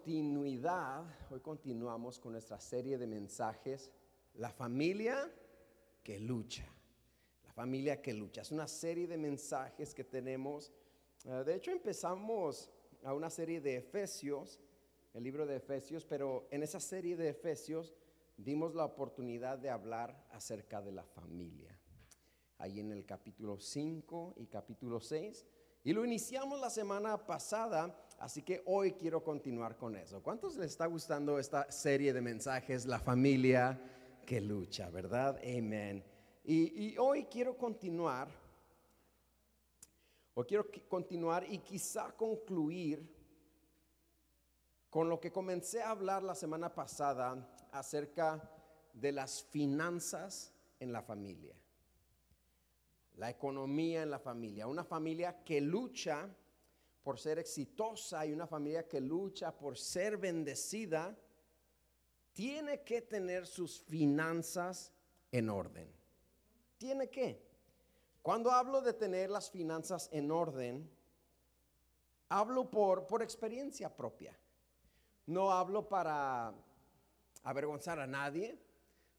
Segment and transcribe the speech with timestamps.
[0.00, 3.90] continuidad, hoy continuamos con nuestra serie de mensajes,
[4.32, 5.30] La familia
[6.02, 6.64] que lucha.
[7.44, 8.40] La familia que lucha.
[8.40, 10.72] Es una serie de mensajes que tenemos.
[11.26, 12.70] Eh, de hecho, empezamos
[13.04, 14.58] a una serie de Efesios,
[15.12, 17.94] el libro de Efesios, pero en esa serie de Efesios
[18.38, 21.78] dimos la oportunidad de hablar acerca de la familia.
[22.56, 25.44] Ahí en el capítulo 5 y capítulo 6
[25.82, 30.22] y lo iniciamos la semana pasada, así que hoy quiero continuar con eso.
[30.22, 33.80] ¿Cuántos les está gustando esta serie de mensajes, la familia
[34.26, 35.38] que lucha, verdad?
[35.38, 36.04] Amén.
[36.44, 38.28] Y, hoy quiero continuar,
[40.34, 43.18] o quiero continuar y quizá concluir
[44.90, 48.50] con lo que comencé a hablar la semana pasada acerca
[48.92, 51.54] de las finanzas en la familia
[53.20, 56.34] la economía en la familia, una familia que lucha
[57.02, 61.14] por ser exitosa y una familia que lucha por ser bendecida,
[62.32, 64.94] tiene que tener sus finanzas
[65.30, 65.92] en orden.
[66.78, 67.46] Tiene que.
[68.22, 70.90] Cuando hablo de tener las finanzas en orden,
[72.30, 74.34] hablo por, por experiencia propia.
[75.26, 76.54] No hablo para
[77.42, 78.58] avergonzar a nadie,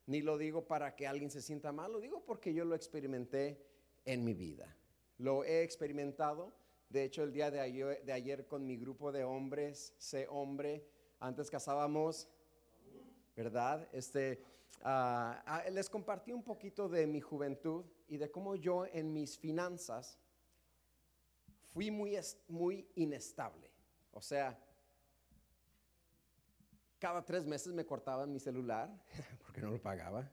[0.07, 3.69] ni lo digo para que alguien se sienta mal, lo digo porque yo lo experimenté
[4.05, 4.75] en mi vida.
[5.17, 6.53] Lo he experimentado.
[6.89, 7.59] De hecho, el día de
[8.11, 10.85] ayer, con mi grupo de hombres, sé hombre,
[11.19, 12.27] antes casábamos,
[13.35, 13.87] ¿verdad?
[13.93, 14.43] Este,
[14.83, 19.37] ah, ah, les compartí un poquito de mi juventud y de cómo yo en mis
[19.37, 20.19] finanzas
[21.71, 22.17] fui muy,
[22.49, 23.71] muy inestable.
[24.11, 24.59] O sea,
[26.99, 28.89] cada tres meses me cortaban mi celular
[29.45, 30.29] porque no lo pagaba.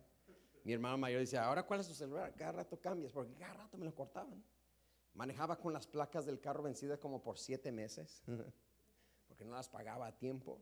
[0.69, 3.79] Mi hermano mayor decía, ahora cuál es tu celular, cada rato cambias, porque cada rato
[3.79, 4.45] me lo cortaban.
[5.15, 8.23] Manejaba con las placas del carro vencidas como por siete meses,
[9.29, 10.61] porque no las pagaba a tiempo.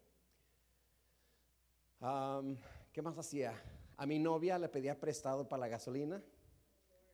[2.92, 3.60] ¿Qué más hacía?
[3.96, 6.22] A mi novia le pedía prestado para la gasolina.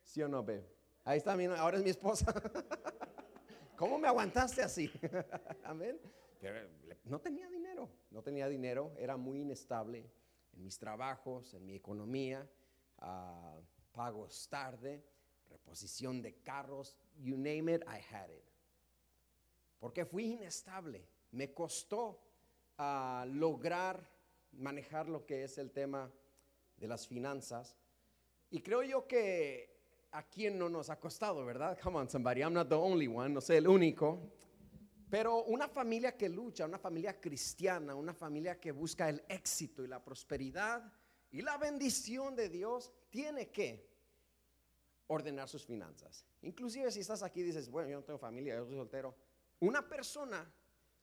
[0.03, 0.63] ¿Sí o no, ve?
[1.03, 2.31] Ahí está, ahora es mi esposa.
[3.75, 4.91] ¿Cómo me aguantaste así?
[5.63, 5.99] Amén.
[6.39, 6.69] Pero
[7.05, 10.11] no tenía dinero, no tenía dinero, era muy inestable
[10.51, 12.47] en mis trabajos, en mi economía
[13.91, 15.03] pagos tarde,
[15.49, 18.43] reposición de carros, you name it, I had it.
[19.79, 22.19] Porque fui inestable, me costó
[22.77, 24.01] ah, lograr
[24.53, 26.11] manejar lo que es el tema
[26.77, 27.75] de las finanzas.
[28.49, 29.73] Y creo yo que
[30.11, 31.77] a quien no nos ha costado, ¿verdad?
[31.81, 34.31] Come on, somebody, I'm not the only one, no soy el único.
[35.09, 39.87] Pero una familia que lucha, una familia cristiana, una familia que busca el éxito y
[39.87, 40.91] la prosperidad,
[41.33, 43.89] y la bendición de Dios tiene que
[45.07, 46.23] ordenar sus finanzas.
[46.43, 49.15] Inclusive si estás aquí y dices, bueno, yo no tengo familia, yo soy soltero.
[49.59, 50.47] Una persona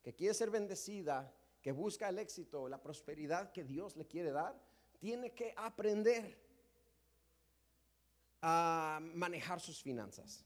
[0.01, 4.57] que quiere ser bendecida, que busca el éxito, la prosperidad que Dios le quiere dar,
[4.99, 6.39] tiene que aprender
[8.41, 10.45] a manejar sus finanzas.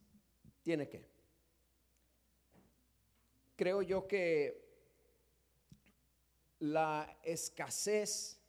[0.64, 1.08] Tiene que.
[3.56, 4.66] Creo yo que
[6.58, 8.42] la escasez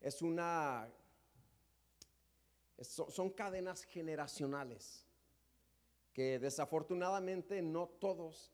[0.00, 0.88] es una,
[2.80, 5.06] son cadenas generacionales
[6.12, 8.52] que desafortunadamente no todos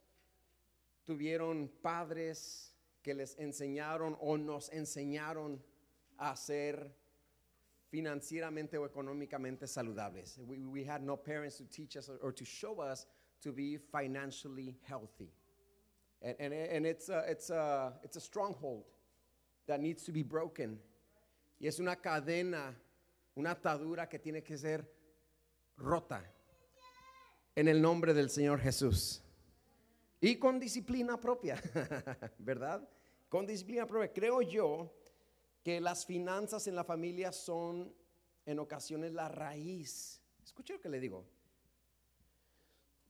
[1.05, 5.63] tuvieron padres que les enseñaron o nos enseñaron
[6.17, 6.93] a ser
[7.89, 10.37] financieramente o económicamente saludables.
[10.39, 13.07] We, had no parents to teach us or to show us
[13.41, 15.31] to be financially healthy.
[16.21, 17.49] And, it's, it's,
[18.03, 18.85] it's a stronghold
[19.67, 20.79] that needs to be broken.
[21.59, 22.79] Y es una cadena,
[23.35, 24.91] una atadura que tiene que ser
[25.77, 26.23] rota
[27.55, 29.23] en el nombre del Señor Jesús.
[30.19, 31.61] Y con disciplina propia,
[32.39, 32.87] ¿verdad?
[33.29, 34.11] Con disciplina propia.
[34.11, 34.93] Creo yo
[35.63, 37.93] que las finanzas en la familia son
[38.45, 40.21] en ocasiones la raíz.
[40.43, 41.25] Escuche lo que le digo.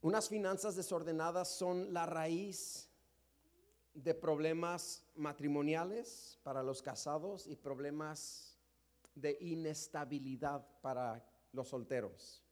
[0.01, 2.89] Unas finanzas desordenadas son la raíz
[4.03, 8.55] de problemas matrimoniales para los casados y problemas
[9.15, 12.43] de inestabilidad para los solteros.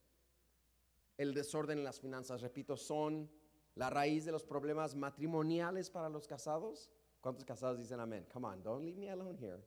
[1.16, 3.30] El desorden en las finanzas, repito, son
[3.76, 6.90] la raíz de los problemas matrimoniales para los casados.
[7.20, 8.26] ¿Cuántos casados dicen amén?
[8.32, 9.62] Come on, don't leave me alone here.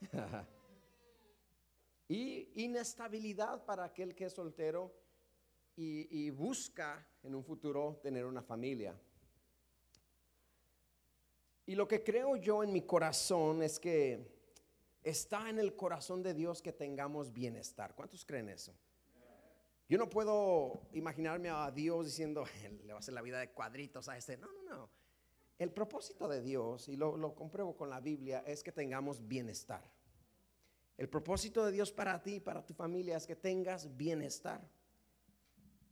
[2.08, 4.92] y inestabilidad para aquel que es soltero
[5.76, 9.00] y busca en un futuro tener una familia.
[11.66, 14.26] Y lo que creo yo en mi corazón es que
[15.02, 17.94] está en el corazón de Dios que tengamos bienestar.
[17.94, 18.74] ¿Cuántos creen eso?
[19.88, 22.44] Yo no puedo imaginarme a Dios diciendo,
[22.84, 24.36] le va a hacer la vida de cuadritos a este.
[24.36, 24.90] No, no, no.
[25.58, 29.84] el propósito de Dios, y lo, lo compruebo con la Biblia, es que tengamos bienestar.
[30.96, 34.66] El propósito de Dios para ti para tu familia es que tengas bienestar,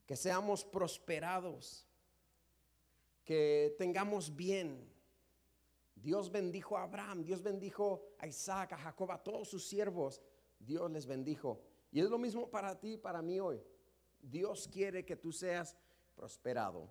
[0.07, 1.87] que seamos prosperados,
[3.25, 4.89] que tengamos bien.
[6.01, 10.21] Dios bendijo a Abraham, Dios bendijo a Isaac, a Jacob, a todos sus siervos.
[10.59, 11.61] Dios les bendijo.
[11.93, 13.63] Y es lo mismo para ti para mí hoy.
[14.21, 15.77] Dios quiere que tú seas
[16.15, 16.91] prosperado.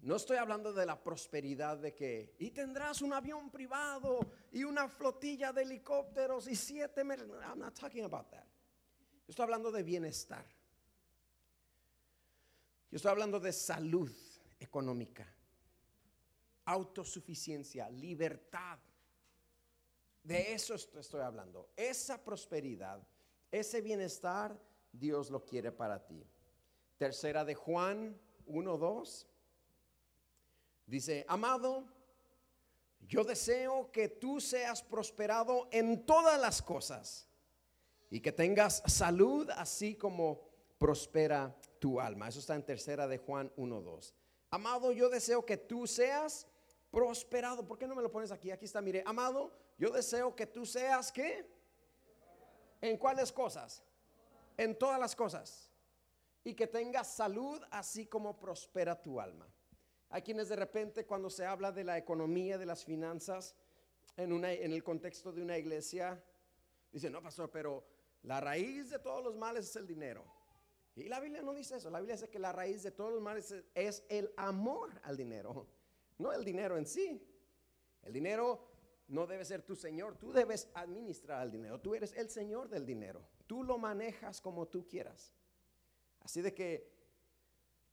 [0.00, 4.18] No estoy hablando de la prosperidad de que, y tendrás un avión privado
[4.52, 7.00] y una flotilla de helicópteros y siete.
[7.00, 8.44] I'm not talking about that.
[9.26, 10.44] Yo estoy hablando de bienestar.
[12.90, 14.12] Yo estoy hablando de salud
[14.60, 15.26] económica,
[16.64, 18.78] autosuficiencia, libertad.
[20.22, 21.68] De eso estoy hablando.
[21.76, 23.06] Esa prosperidad,
[23.50, 24.58] ese bienestar,
[24.92, 26.24] Dios lo quiere para ti.
[26.96, 29.26] Tercera de Juan 1, 2.
[30.86, 31.84] Dice, amado,
[33.06, 37.28] yo deseo que tú seas prosperado en todas las cosas
[38.10, 40.40] y que tengas salud así como
[40.78, 42.28] prospera tu alma.
[42.28, 44.12] Eso está en tercera de Juan 1.2.
[44.50, 46.46] Amado, yo deseo que tú seas
[46.94, 47.66] prosperado.
[47.66, 48.52] ¿Por qué no me lo pones aquí?
[48.52, 51.44] Aquí está, mire, amado, yo deseo que tú seas qué?
[52.80, 53.82] ¿En cuáles cosas?
[54.56, 55.72] En todas las cosas.
[56.44, 59.48] Y que tengas salud así como prospera tu alma.
[60.08, 63.56] Hay quienes de repente cuando se habla de la economía, de las finanzas,
[64.16, 66.22] en, una, en el contexto de una iglesia,
[66.92, 67.84] dicen, no, pastor, pero
[68.22, 70.24] la raíz de todos los males es el dinero.
[70.94, 73.20] Y la Biblia no dice eso, la Biblia dice que la raíz de todos los
[73.20, 75.66] males es el amor al dinero,
[76.18, 77.20] no el dinero en sí.
[78.02, 78.74] El dinero
[79.08, 82.86] no debe ser tu Señor, tú debes administrar el dinero, tú eres el Señor del
[82.86, 85.34] dinero, tú lo manejas como tú quieras.
[86.20, 86.90] Así de que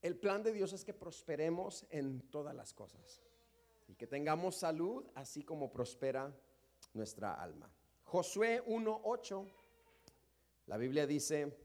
[0.02, 3.22] el plan de Dios es que prosperemos en todas las cosas
[3.88, 6.34] y que tengamos salud así como prospera
[6.94, 7.72] nuestra alma.
[8.04, 9.52] Josué 1.8,
[10.68, 11.56] la Biblia dice,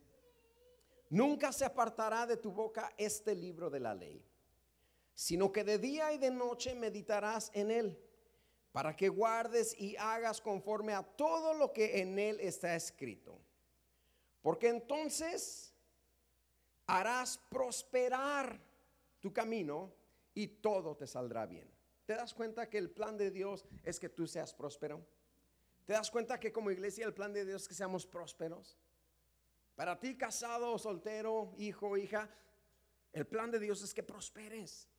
[1.10, 4.24] nunca se apartará de tu boca este libro de la ley,
[5.16, 7.98] sino que de día y de noche meditarás en él,
[8.70, 13.40] para que guardes y hagas conforme a todo lo que en él está escrito.
[14.42, 15.72] Porque entonces
[16.86, 18.60] harás prosperar
[19.18, 19.90] tu camino
[20.34, 21.68] y todo te saldrá bien.
[22.04, 25.04] ¿Te das cuenta que el plan de Dios es que tú seas próspero?
[25.86, 28.76] ¿Te das cuenta que como iglesia el plan de Dios es que seamos prósperos?
[29.74, 32.28] Para ti casado, soltero, hijo, hija,
[33.14, 34.90] el plan de Dios es que prosperes.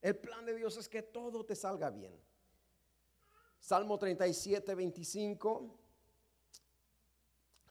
[0.00, 2.14] El plan de Dios es que todo te salga bien.
[3.58, 5.78] Salmo 37, 25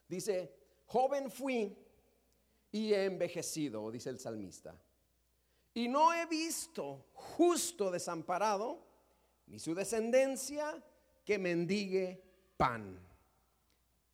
[0.07, 0.53] dice,
[0.85, 1.77] joven fui
[2.71, 4.75] y he envejecido, dice el salmista.
[5.73, 8.85] Y no he visto justo desamparado,
[9.47, 10.83] ni su descendencia
[11.23, 12.23] que mendigue
[12.57, 12.99] pan.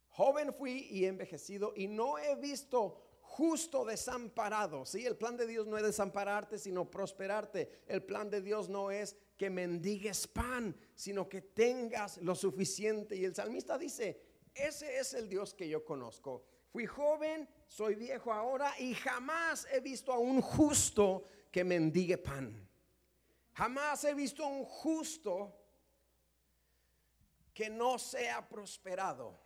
[0.10, 4.86] Joven fui y he envejecido y no he visto justo desamparado.
[4.86, 7.83] Sí, el plan de Dios no es desampararte, sino prosperarte.
[7.88, 13.16] El plan de Dios no es que mendigues pan, sino que tengas lo suficiente.
[13.16, 14.22] Y el salmista dice,
[14.53, 16.46] ese es el Dios que yo conozco.
[16.67, 22.70] Fui joven, soy viejo ahora y jamás he visto a un justo que mendigue pan.
[23.53, 25.58] Jamás he visto a un justo
[27.53, 29.40] que no sea prosperado.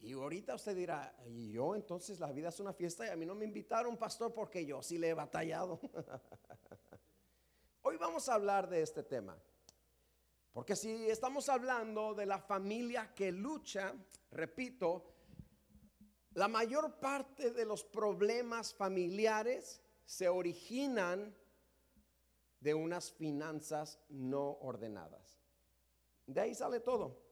[0.00, 3.26] Y ahorita usted dirá, y yo entonces la vida es una fiesta y a mí
[3.26, 5.78] no me invitaron, pastor, porque yo sí le he batallado.
[7.82, 9.36] Hoy vamos a hablar de este tema.
[10.52, 13.94] Porque si estamos hablando de la familia que lucha,
[14.30, 15.12] repito,
[16.32, 21.36] la mayor parte de los problemas familiares se originan
[22.58, 25.40] de unas finanzas no ordenadas.
[26.26, 27.29] De ahí sale todo.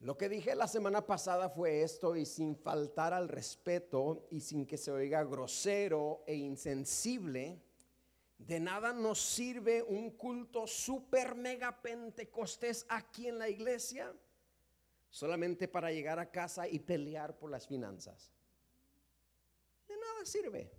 [0.00, 4.64] Lo que dije la semana pasada fue esto y sin faltar al respeto y sin
[4.64, 7.60] que se oiga grosero e insensible,
[8.38, 14.14] de nada nos sirve un culto super mega pentecostés aquí en la iglesia
[15.10, 18.32] solamente para llegar a casa y pelear por las finanzas.
[19.88, 20.70] De nada sirve.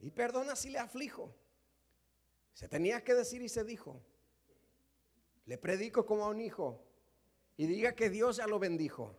[0.00, 1.36] Y perdona si le aflijo.
[2.54, 4.02] Se tenía que decir y se dijo.
[5.44, 6.87] Le predico como a un hijo
[7.58, 9.14] y diga que Dios ya lo bendijo.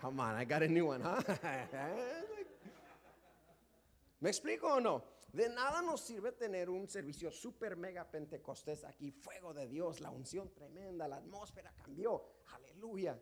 [0.00, 1.04] Come on, I got a new one,
[4.20, 5.04] ¿Me explico o no?
[5.32, 10.10] De nada nos sirve tener un servicio super mega pentecostés aquí, fuego de Dios, la
[10.10, 12.24] unción tremenda, la atmósfera cambió,
[12.54, 13.18] aleluya.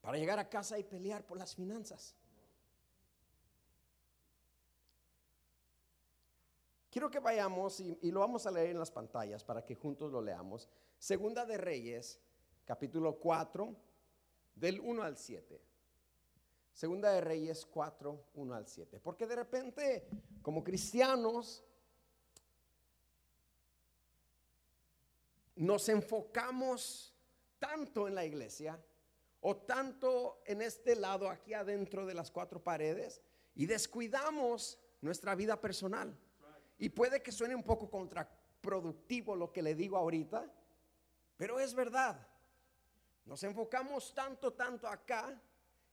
[0.00, 2.16] Para llegar a casa y pelear por las finanzas.
[6.90, 10.22] Quiero que vayamos y, lo vamos a leer en las pantallas para que juntos lo
[10.22, 10.68] leamos.
[10.98, 12.20] Segunda de Reyes,
[12.70, 13.76] capítulo 4,
[14.54, 15.60] del 1 al 7.
[16.72, 19.00] Segunda de Reyes 4, 1 al 7.
[19.00, 20.06] Porque de repente,
[20.40, 21.64] como cristianos,
[25.56, 27.12] nos enfocamos
[27.58, 28.80] tanto en la iglesia
[29.40, 33.20] o tanto en este lado aquí adentro de las cuatro paredes
[33.56, 36.16] y descuidamos nuestra vida personal.
[36.78, 40.48] Y puede que suene un poco contraproductivo lo que le digo ahorita,
[41.36, 42.29] pero es verdad.
[43.30, 45.40] Nos enfocamos tanto, tanto acá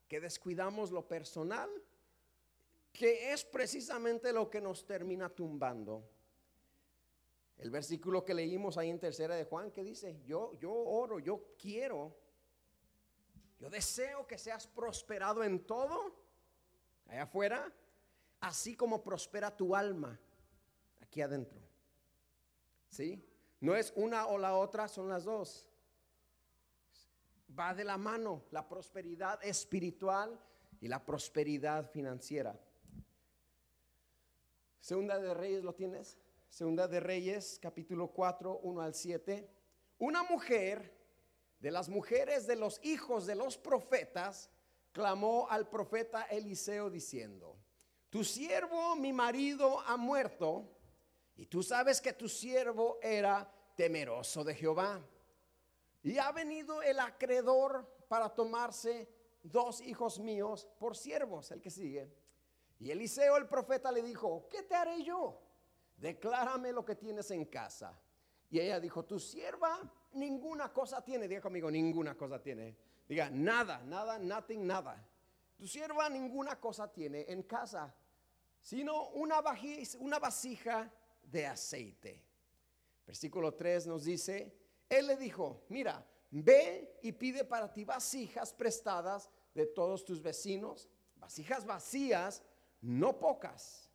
[0.08, 1.70] que descuidamos lo personal,
[2.92, 6.04] que es precisamente lo que nos termina tumbando.
[7.60, 11.54] El versículo que leímos ahí en tercera de Juan que dice, yo, yo oro, yo
[11.60, 12.18] quiero,
[13.60, 16.16] yo deseo que seas prosperado en todo,
[17.06, 17.72] allá afuera,
[18.40, 20.20] así como prospera tu alma
[21.02, 21.62] aquí adentro.
[22.90, 23.24] ¿Sí?
[23.60, 25.70] No es una o la otra, son las dos.
[27.48, 30.40] Va de la mano la prosperidad espiritual
[30.80, 32.60] y la prosperidad financiera.
[34.80, 36.18] Segunda de Reyes, ¿lo tienes?
[36.50, 39.50] Segunda de Reyes, capítulo 4, 1 al 7.
[40.00, 40.96] Una mujer
[41.60, 44.50] de las mujeres de los hijos de los profetas
[44.92, 47.58] clamó al profeta Eliseo diciendo,
[48.10, 50.78] tu siervo, mi marido, ha muerto,
[51.36, 55.02] y tú sabes que tu siervo era temeroso de Jehová.
[56.04, 59.10] Y ha venido el acreedor para tomarse
[59.44, 62.12] dos hijos míos por siervos, el que sigue.
[62.80, 65.48] Y Eliseo el profeta le dijo, ¿qué te haré yo?
[65.98, 68.00] declárame lo que tienes en casa.
[68.50, 69.80] Y ella dijo, tu sierva
[70.14, 71.28] ninguna cosa tiene.
[71.28, 72.78] Diga conmigo, ninguna cosa tiene.
[73.08, 75.06] Diga, nada, nada, nothing, nada.
[75.58, 77.94] Tu sierva ninguna cosa tiene en casa,
[78.62, 79.42] sino una,
[80.00, 80.92] una vasija
[81.24, 82.24] de aceite.
[83.06, 84.56] Versículo 3 nos dice,
[84.90, 90.88] él le dijo, mira, ve y pide para ti vasijas prestadas de todos tus vecinos,
[91.16, 92.44] vasijas vacías,
[92.82, 93.88] no pocas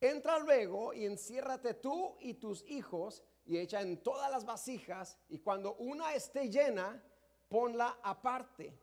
[0.00, 5.38] Entra luego y enciérrate tú y tus hijos y echa en todas las vasijas y
[5.38, 7.02] cuando una esté llena,
[7.48, 8.78] ponla aparte.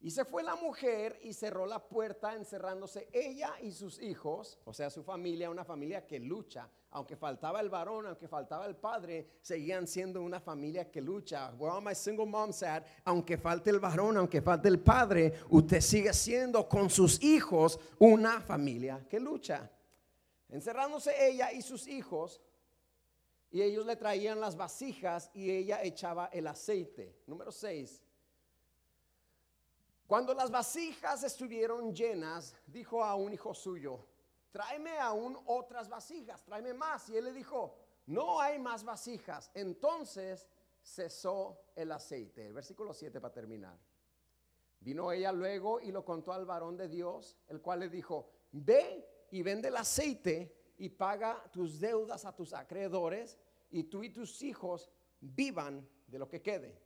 [0.00, 4.74] Y se fue la mujer y cerró la puerta encerrándose ella y sus hijos, o
[4.74, 6.68] sea, su familia, una familia que lucha.
[6.94, 11.52] Aunque faltaba el varón, aunque faltaba el padre, seguían siendo una familia que lucha.
[11.58, 16.12] Well, my single mom said, aunque falte el varón, aunque falte el padre, usted sigue
[16.12, 19.68] siendo con sus hijos una familia que lucha.
[20.48, 22.40] Encerrándose ella y sus hijos,
[23.50, 27.16] y ellos le traían las vasijas y ella echaba el aceite.
[27.26, 28.04] Número 6.
[30.06, 34.06] Cuando las vasijas estuvieron llenas, dijo a un hijo suyo,
[34.54, 37.08] tráeme aún otras vasijas, tráeme más.
[37.08, 37.74] Y él le dijo,
[38.06, 39.50] no hay más vasijas.
[39.52, 40.46] Entonces
[40.80, 42.52] cesó el aceite.
[42.52, 43.76] versículo 7 para terminar.
[44.78, 49.26] Vino ella luego y lo contó al varón de Dios, el cual le dijo, ve
[49.32, 53.36] y vende el aceite y paga tus deudas a tus acreedores
[53.72, 56.80] y tú y tus hijos vivan de lo que quede.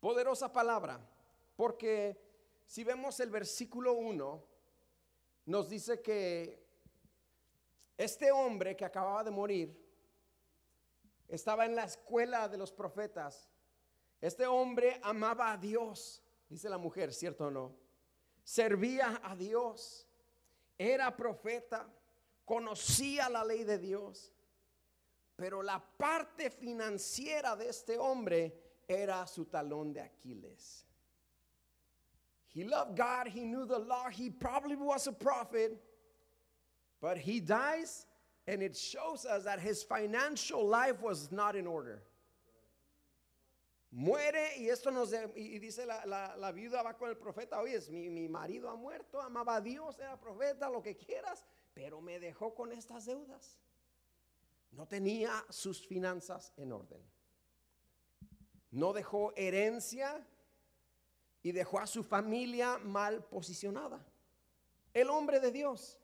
[0.00, 0.98] Poderosa palabra,
[1.54, 2.27] porque
[2.68, 4.44] si vemos el versículo 1,
[5.46, 6.62] nos dice que
[7.96, 9.74] este hombre que acababa de morir
[11.28, 13.48] estaba en la escuela de los profetas.
[14.20, 17.74] Este hombre amaba a Dios, dice la mujer, ¿cierto o no?
[18.44, 20.06] Servía a Dios,
[20.76, 21.88] era profeta,
[22.44, 24.30] conocía la ley de Dios,
[25.36, 30.87] pero la parte financiera de este hombre era su talón de Aquiles.
[32.58, 35.80] He loved God, he knew the law, he probably was a prophet,
[37.00, 38.04] but he dies
[38.48, 42.02] and it shows us that his financial life was not in order.
[43.94, 48.26] Muere y esto nos y dice la, viuda va con el profeta, oye, mi, mi
[48.26, 52.72] marido ha muerto, amaba a Dios, era profeta, lo que quieras, pero me dejó con
[52.72, 53.56] estas deudas.
[54.72, 57.00] No tenía sus finanzas en orden
[58.70, 60.26] no dejó herencia
[61.48, 64.04] y dejó a su familia mal posicionada.
[64.92, 65.98] El hombre de Dios.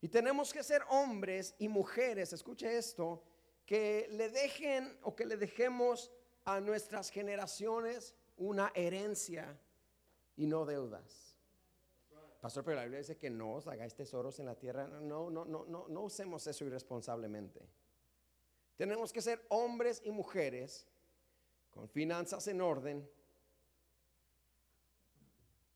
[0.00, 3.24] Y tenemos que ser hombres y mujeres, escuche esto,
[3.66, 6.12] que le dejen o que le dejemos
[6.44, 9.58] a nuestras generaciones una herencia
[10.36, 11.36] y no deudas.
[12.40, 14.86] Pastor, pero la Biblia dice que no os hagáis tesoros en la tierra.
[14.86, 17.66] No, no, no, no, no usemos eso irresponsablemente.
[18.76, 20.86] Tenemos que ser hombres y mujeres
[21.74, 23.10] con finanzas en orden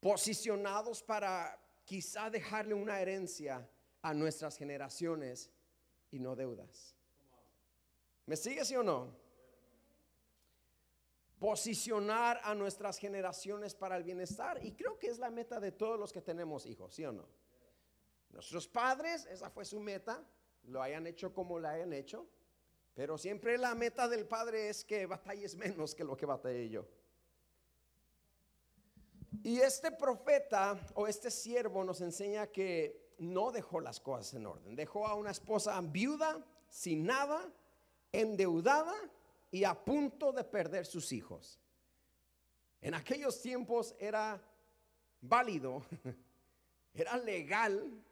[0.01, 3.69] posicionados para quizá dejarle una herencia
[4.01, 5.51] a nuestras generaciones
[6.13, 6.95] y no deudas.
[8.27, 9.13] ¿Me sigue sí o no?
[11.39, 14.65] Posicionar a nuestras generaciones para el bienestar.
[14.65, 17.27] Y creo que es la meta de todos los que tenemos hijos, ¿sí o no?
[18.31, 20.23] Nuestros padres, esa fue su meta,
[20.65, 22.29] lo hayan hecho como la hayan hecho.
[22.99, 26.85] Pero siempre la meta del padre es que batalles menos que lo que batallé yo.
[29.45, 34.75] Y este profeta o este siervo nos enseña que no dejó las cosas en orden.
[34.75, 37.49] Dejó a una esposa viuda, sin nada,
[38.11, 38.97] endeudada
[39.53, 41.61] y a punto de perder sus hijos.
[42.81, 44.43] En aquellos tiempos era
[45.21, 45.85] válido,
[46.95, 48.03] era legal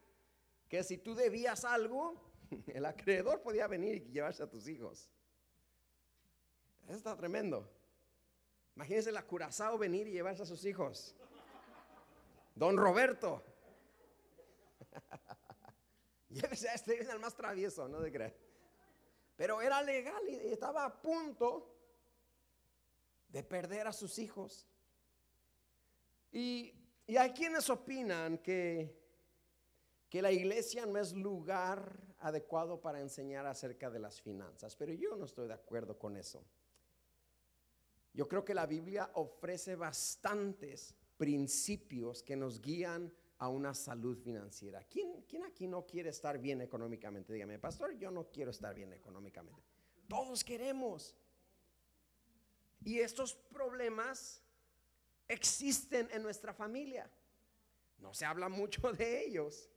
[0.68, 2.25] que si tú debías algo,
[2.66, 5.10] el acreedor podía venir y llevarse a tus hijos.
[6.86, 7.68] Eso está tremendo.
[8.76, 11.14] Imagínense la Curazao venir y llevarse a sus hijos.
[12.54, 13.42] Don Roberto.
[16.28, 18.36] Llévese a este, es el más travieso, no se cree.
[19.36, 21.74] Pero era legal y estaba a punto
[23.28, 24.66] de perder a sus hijos.
[26.32, 26.74] Y,
[27.06, 28.94] y hay quienes opinan que,
[30.08, 35.16] que la iglesia no es lugar adecuado para enseñar acerca de las finanzas, pero yo
[35.16, 36.44] no estoy de acuerdo con eso.
[38.12, 44.82] Yo creo que la Biblia ofrece bastantes principios que nos guían a una salud financiera.
[44.84, 47.32] ¿Quién, ¿Quién, aquí no quiere estar bien económicamente?
[47.32, 49.62] Dígame, pastor, yo no quiero estar bien económicamente.
[50.08, 51.14] Todos queremos.
[52.84, 54.42] Y estos problemas
[55.28, 57.10] existen en nuestra familia.
[57.98, 59.70] No se habla mucho de ellos.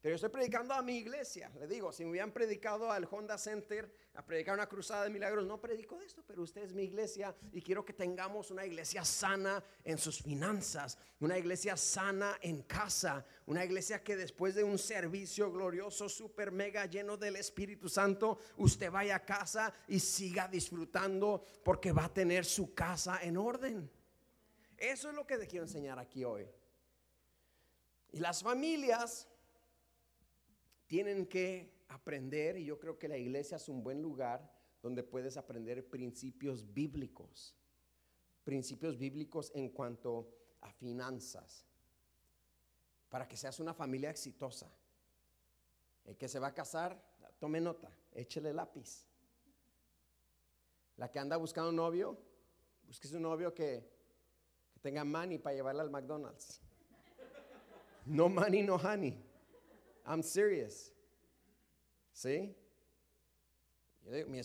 [0.00, 1.50] Pero yo estoy predicando a mi iglesia.
[1.58, 5.46] Le digo, si me hubieran predicado al Honda Center a predicar una cruzada de milagros,
[5.46, 9.04] no predico de esto, pero usted es mi iglesia y quiero que tengamos una iglesia
[9.04, 14.78] sana en sus finanzas, una iglesia sana en casa, una iglesia que después de un
[14.78, 21.44] servicio glorioso, super mega lleno del Espíritu Santo, usted vaya a casa y siga disfrutando
[21.62, 23.90] porque va a tener su casa en orden.
[24.78, 26.48] Eso es lo que te quiero enseñar aquí hoy.
[28.12, 29.29] Y las familias
[30.90, 35.36] tienen que aprender, y yo creo que la iglesia es un buen lugar donde puedes
[35.36, 37.54] aprender principios bíblicos,
[38.42, 40.28] principios bíblicos en cuanto
[40.60, 41.64] a finanzas,
[43.08, 44.68] para que seas una familia exitosa.
[46.04, 47.00] El que se va a casar,
[47.38, 49.06] tome nota, échele lápiz.
[50.96, 52.18] La que anda buscando un novio,
[52.88, 53.88] busque un novio que,
[54.82, 56.60] tenga money para llevarla al McDonald's.
[58.06, 59.29] No money, no honey.
[60.10, 60.92] I'm serious.
[62.12, 62.52] ¿Sí?
[64.02, 64.40] Yo digo, mi,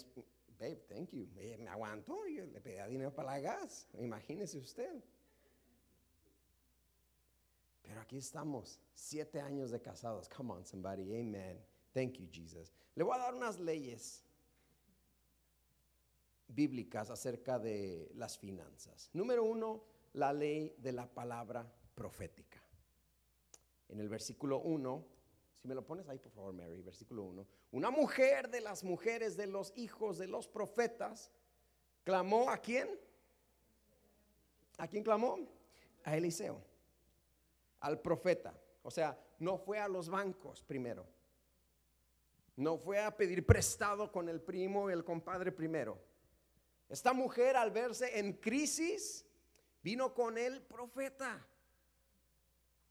[0.60, 1.28] babe, thank you.
[1.34, 3.88] Me, me aguantó, yo le pedía dinero para la gas.
[4.00, 5.04] Imagínese usted.
[7.82, 10.30] Pero aquí estamos, siete años de casados.
[10.30, 11.20] Come on, somebody.
[11.20, 11.60] Amen.
[11.94, 12.72] Thank you, Jesus.
[12.94, 14.24] Le voy a dar unas leyes
[16.48, 19.10] bíblicas acerca de las finanzas.
[19.14, 22.62] Número uno, la ley de la palabra profética.
[23.90, 25.15] En el versículo 1
[25.66, 27.48] si me lo pones ahí, por favor, Mary, versículo 1.
[27.72, 31.32] Una mujer de las mujeres de los hijos de los profetas
[32.04, 32.88] clamó a quién?
[34.78, 35.40] ¿A quién clamó?
[36.04, 36.62] A Eliseo,
[37.80, 38.54] al profeta.
[38.84, 41.08] O sea, no fue a los bancos primero.
[42.58, 45.98] No fue a pedir prestado con el primo y el compadre primero.
[46.90, 49.26] Esta mujer al verse en crisis,
[49.82, 51.44] vino con el profeta.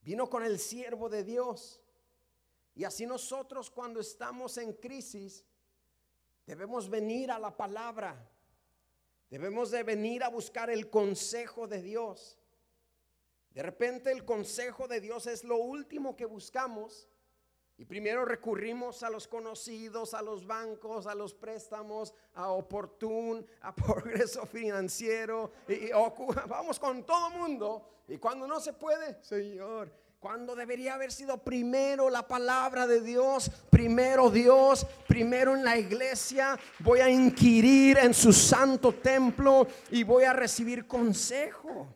[0.02, 1.80] Vino con el siervo de Dios.
[2.74, 5.44] Y así nosotros cuando estamos en crisis,
[6.46, 8.30] debemos venir a la palabra.
[9.30, 12.38] Debemos de venir a buscar el consejo de Dios.
[13.50, 17.08] De repente el consejo de Dios es lo último que buscamos.
[17.76, 23.74] Y primero recurrimos a los conocidos, a los bancos, a los préstamos, a Oportun, a
[23.74, 25.52] Progreso Financiero.
[25.68, 25.90] Y,
[26.48, 27.88] vamos con todo mundo.
[28.08, 29.90] Y cuando no se puede, Señor,
[30.24, 36.58] cuando debería haber sido primero la palabra de Dios, primero Dios, primero en la iglesia,
[36.78, 41.94] voy a inquirir en su santo templo y voy a recibir consejo.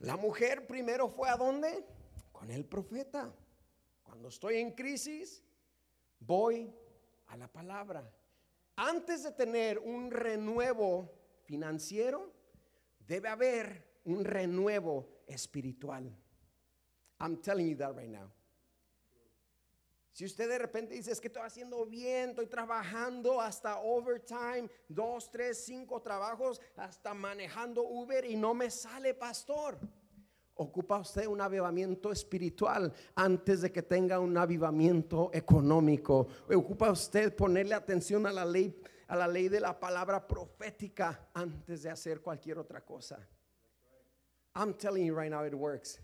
[0.00, 1.82] La mujer primero fue a dónde?
[2.30, 3.34] Con el profeta.
[4.02, 5.42] Cuando estoy en crisis,
[6.20, 6.70] voy
[7.28, 8.06] a la palabra.
[8.76, 11.10] Antes de tener un renuevo
[11.46, 12.34] financiero,
[12.98, 16.14] debe haber un renuevo espiritual.
[17.20, 18.30] I'm telling you that right now.
[20.16, 25.30] Si usted de repente dice, es que estoy haciendo bien, estoy trabajando hasta overtime, dos,
[25.30, 29.78] tres, cinco trabajos, hasta manejando Uber y no me sale, pastor.
[30.54, 36.28] Ocupa usted un avivamiento espiritual antes de que tenga un avivamiento económico.
[36.48, 38.74] Ocupa usted ponerle atención a la ley,
[39.08, 43.18] a la ley de la palabra profética antes de hacer cualquier otra cosa.
[44.54, 46.00] I'm telling you right now it works.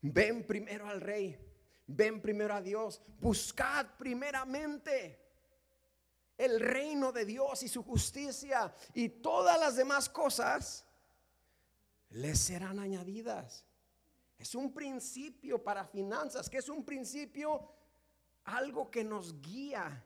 [0.00, 1.38] Ven primero al rey.
[1.86, 3.00] Ven primero a Dios.
[3.18, 5.28] Buscad primeramente
[6.36, 10.84] el reino de Dios y su justicia y todas las demás cosas
[12.10, 13.66] les serán añadidas.
[14.38, 17.72] Es un principio para finanzas, que es un principio,
[18.44, 20.04] algo que nos guía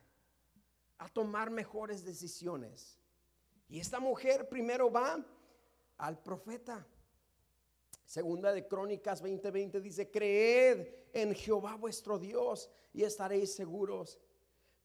[0.96, 2.98] a tomar mejores decisiones.
[3.68, 5.22] Y esta mujer primero va
[5.98, 6.86] al profeta.
[8.12, 14.18] Segunda de Crónicas 20:20 dice, creed en Jehová vuestro Dios y estaréis seguros.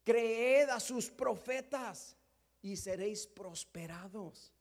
[0.05, 2.15] Creed a sus profetas
[2.61, 4.53] y seréis prosperados.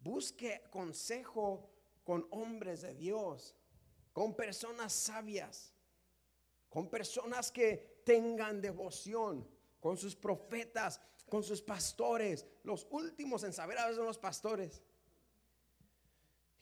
[0.00, 1.68] Busque consejo
[2.04, 3.54] con hombres de Dios,
[4.14, 5.74] con personas sabias,
[6.70, 9.46] con personas que tengan devoción,
[9.78, 12.46] con sus profetas, con sus pastores.
[12.62, 14.80] Los últimos en saber a veces son los pastores.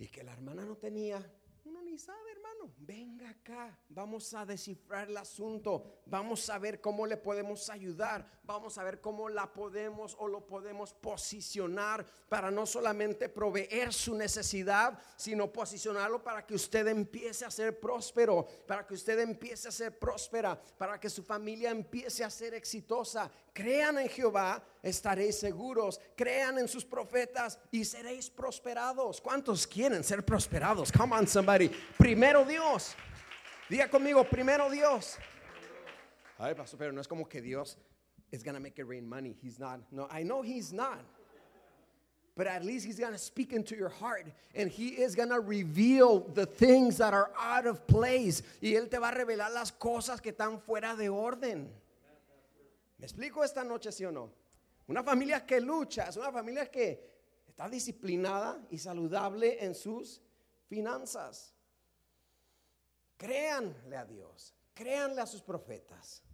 [0.03, 1.25] Y que la hermana no tenía,
[1.65, 2.75] uno ni sabe, hermano.
[2.77, 8.79] Venga acá, vamos a descifrar el asunto, vamos a ver cómo le podemos ayudar, vamos
[8.79, 14.99] a ver cómo la podemos o lo podemos posicionar para no solamente proveer su necesidad,
[15.17, 19.99] sino posicionarlo para que usted empiece a ser próspero, para que usted empiece a ser
[19.99, 23.31] próspera, para que su familia empiece a ser exitosa.
[23.53, 26.01] Crean en Jehová, estaréis seguros.
[26.17, 29.21] Crean en sus profetas y seréis prosperados.
[29.21, 30.91] ¿Cuántos quieren ser prosperados?
[30.91, 31.71] Come on, somebody.
[31.99, 32.95] Primero Dios.
[33.73, 35.17] Diga conmigo, primero Dios.
[36.39, 37.79] Ay, pastor, pero no es como que Dios
[38.31, 39.35] is gonna make it rain money.
[39.43, 39.81] He's not.
[39.91, 41.01] No, I know he's not.
[42.37, 46.45] But at least he's gonna speak into your heart and he is gonna reveal the
[46.45, 48.43] things that are out of place.
[48.61, 51.71] Y él te va a revelar las cosas que están fuera de orden.
[52.99, 54.31] ¿Me explico esta noche, sí o no?
[54.87, 57.01] Una familia que lucha, es una familia que
[57.49, 60.21] está disciplinada y saludable en sus
[60.69, 61.55] finanzas.
[63.23, 66.25] Créanle a Dios, créanle a sus profetas.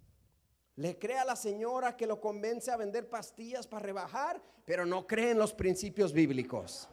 [0.76, 5.06] Le cree a la señora que lo convence a vender pastillas para rebajar, pero no
[5.06, 6.88] cree en los principios bíblicos.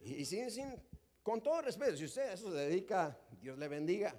[0.00, 0.82] Y, sin, sin,
[1.22, 4.18] con todo respeto, si usted a eso se dedica, Dios le bendiga.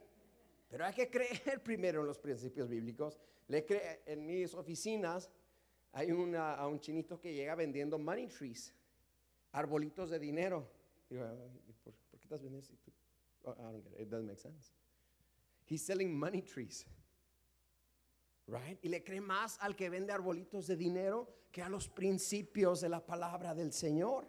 [0.69, 3.17] Pero hay que creer primero en los principios bíblicos.
[3.47, 5.31] Le cree, en mis oficinas
[5.91, 8.75] hay un chinito que llega vendiendo money trees,
[9.53, 10.69] arbolitos de dinero.
[12.39, 13.01] ¿Por, ¿por qué estás vendiendo?
[13.43, 14.01] Oh, I don't get it.
[14.01, 14.71] It doesn't make sense.
[15.65, 16.85] He's selling money trees.
[18.47, 18.77] Right?
[18.83, 22.89] Y le cree más al que vende arbolitos de dinero que a los principios de
[22.89, 24.27] la palabra del Señor.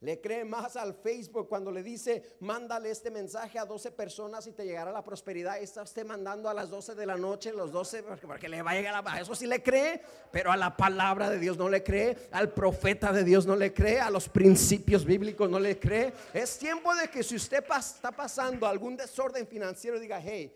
[0.00, 4.52] Le cree más al Facebook cuando le dice, mándale este mensaje a 12 personas y
[4.52, 5.60] te llegará la prosperidad.
[5.60, 8.70] Y está usted mandando a las 12 de la noche, los 12, porque le va
[8.70, 9.20] a llegar la...
[9.20, 13.12] Eso sí le cree, pero a la palabra de Dios no le cree, al profeta
[13.12, 16.14] de Dios no le cree, a los principios bíblicos no le cree.
[16.32, 20.50] Es tiempo de que si usted está pasando algún desorden financiero, diga, hey,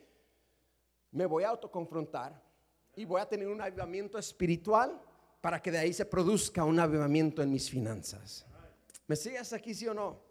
[1.11, 2.43] me voy a autoconfrontar
[2.97, 4.99] y voy a tener un avivamiento espiritual
[5.43, 8.47] para que de ahí se produzca un avivamiento en mis finanzas.
[9.07, 10.23] ¿Me sigues aquí, sí o no?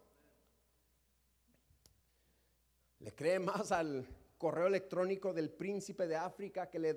[2.99, 4.07] ¿Le cree más al
[4.37, 6.93] correo electrónico del príncipe de África que le,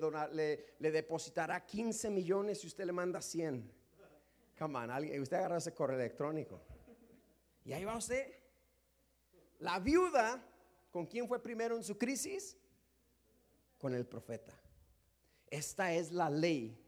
[0.91, 3.71] depositará 15 millones si usted le manda 100?
[4.57, 6.61] Come on, alguien, usted agarra ese correo electrónico.
[7.63, 8.33] Y ahí va usted.
[9.59, 10.43] La viuda,
[10.89, 12.57] ¿con quién fue primero en su crisis?
[13.77, 14.53] Con el profeta.
[15.49, 16.83] Esta es la ley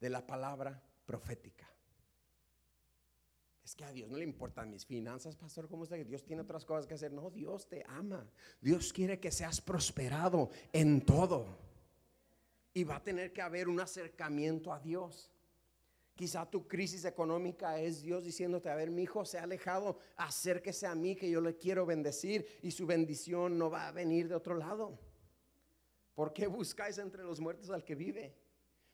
[0.00, 1.67] de la palabra profética.
[3.68, 5.68] Es que a Dios no le importan mis finanzas, pastor.
[5.68, 5.94] ¿Cómo está?
[5.98, 7.12] Que Dios tiene otras cosas que hacer.
[7.12, 8.26] No, Dios te ama.
[8.62, 11.44] Dios quiere que seas prosperado en todo.
[12.72, 15.30] Y va a tener que haber un acercamiento a Dios.
[16.14, 20.86] Quizá tu crisis económica es Dios diciéndote, a ver, mi hijo se ha alejado, acérquese
[20.86, 24.34] a mí que yo le quiero bendecir y su bendición no va a venir de
[24.34, 24.98] otro lado.
[26.14, 28.34] ¿Por qué buscáis entre los muertos al que vive?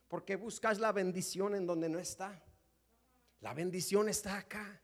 [0.09, 2.43] ¿Por qué buscáis la bendición en donde no está?
[3.44, 4.80] La bendición está acá.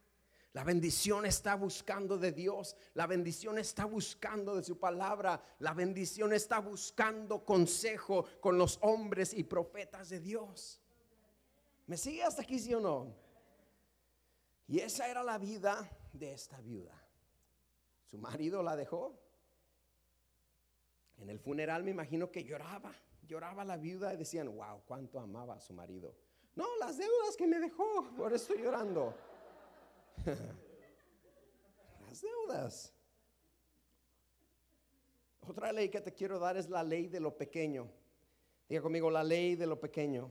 [0.52, 2.76] La bendición está buscando de Dios.
[2.92, 5.42] La bendición está buscando de su palabra.
[5.60, 10.78] La bendición está buscando consejo con los hombres y profetas de Dios.
[11.86, 13.16] ¿Me sigue hasta aquí, sí o no?
[14.68, 17.02] Y esa era la vida de esta viuda.
[18.10, 19.18] Su marido la dejó.
[21.16, 22.92] En el funeral me imagino que lloraba.
[23.26, 26.14] Lloraba la viuda y decían, wow, cuánto amaba a su marido.
[26.54, 29.14] No, las deudas que me dejó, por eso estoy llorando.
[32.06, 32.92] las deudas.
[35.46, 37.90] Otra ley que te quiero dar es la ley de lo pequeño.
[38.68, 40.30] Diga conmigo, la ley de lo pequeño.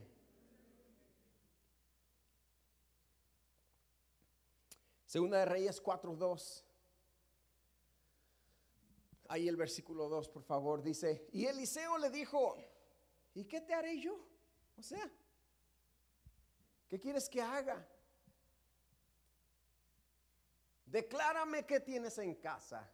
[5.04, 6.62] Segunda de Reyes 4.2.
[9.28, 12.56] Ahí el versículo 2, por favor, dice, y Eliseo le dijo,
[13.34, 14.24] ¿y qué te haré yo?
[14.78, 15.10] O sea,
[16.90, 17.86] ¿qué quieres que haga?
[20.84, 22.92] Declárame qué tienes en casa.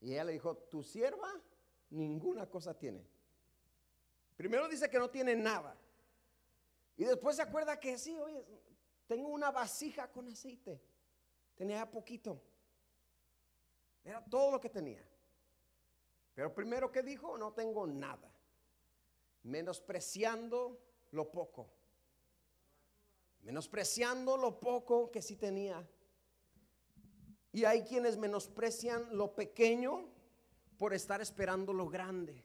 [0.00, 1.32] Y ella le dijo, tu sierva
[1.90, 3.04] ninguna cosa tiene.
[4.36, 5.74] Primero dice que no tiene nada.
[6.96, 8.44] Y después se acuerda que sí, oye,
[9.06, 10.80] tengo una vasija con aceite.
[11.54, 12.42] Tenía poquito.
[14.04, 15.02] Era todo lo que tenía.
[16.34, 18.30] Pero primero que dijo, no tengo nada.
[19.44, 20.78] Menospreciando
[21.12, 21.81] lo poco.
[23.42, 25.86] Menospreciando lo poco que sí tenía.
[27.52, 30.08] Y hay quienes menosprecian lo pequeño
[30.78, 32.44] por estar esperando lo grande.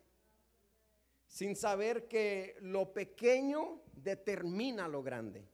[1.28, 5.48] Sin saber que lo pequeño determina lo grande.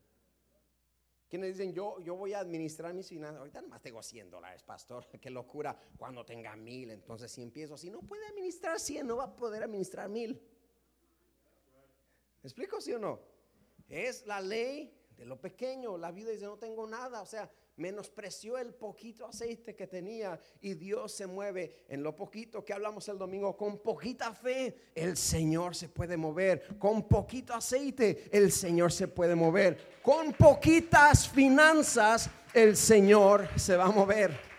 [1.30, 3.40] Quienes dicen, yo, yo voy a administrar mis finanzas.
[3.40, 5.08] Ahorita nomás tengo 100 dólares, pastor.
[5.22, 5.76] Qué locura.
[5.98, 9.64] Cuando tenga mil, entonces si empiezo, si no puede administrar 100, no va a poder
[9.64, 10.34] administrar mil.
[12.42, 13.20] ¿Me explico, sí o no?
[13.90, 15.98] Es la ley de lo pequeño.
[15.98, 17.22] La vida dice, no tengo nada.
[17.22, 22.64] O sea, menospreció el poquito aceite que tenía y Dios se mueve en lo poquito
[22.64, 23.56] que hablamos el domingo.
[23.58, 26.78] Con poquita fe el Señor se puede mover.
[26.78, 30.00] Con poquito aceite el Señor se puede mover.
[30.02, 34.54] Con poquitas finanzas el Señor se va a mover.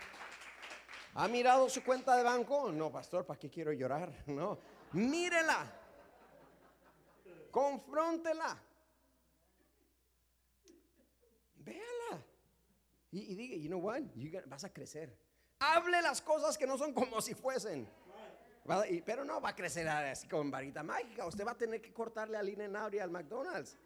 [1.17, 2.71] ¿Ha mirado su cuenta de banco?
[2.73, 4.11] No, pastor, ¿para qué quiero llorar?
[4.27, 4.59] No,
[4.91, 5.71] mírela.
[7.49, 8.61] Confróntela.
[13.11, 14.01] Y, diga, you know what,
[14.47, 15.17] vas a crecer.
[15.59, 17.87] Hable las cosas que no son como si fuesen.
[19.05, 21.25] pero no va a crecer así con varita mágica.
[21.25, 23.77] Usted va a tener que cortarle al INENAUR y al McDonald's.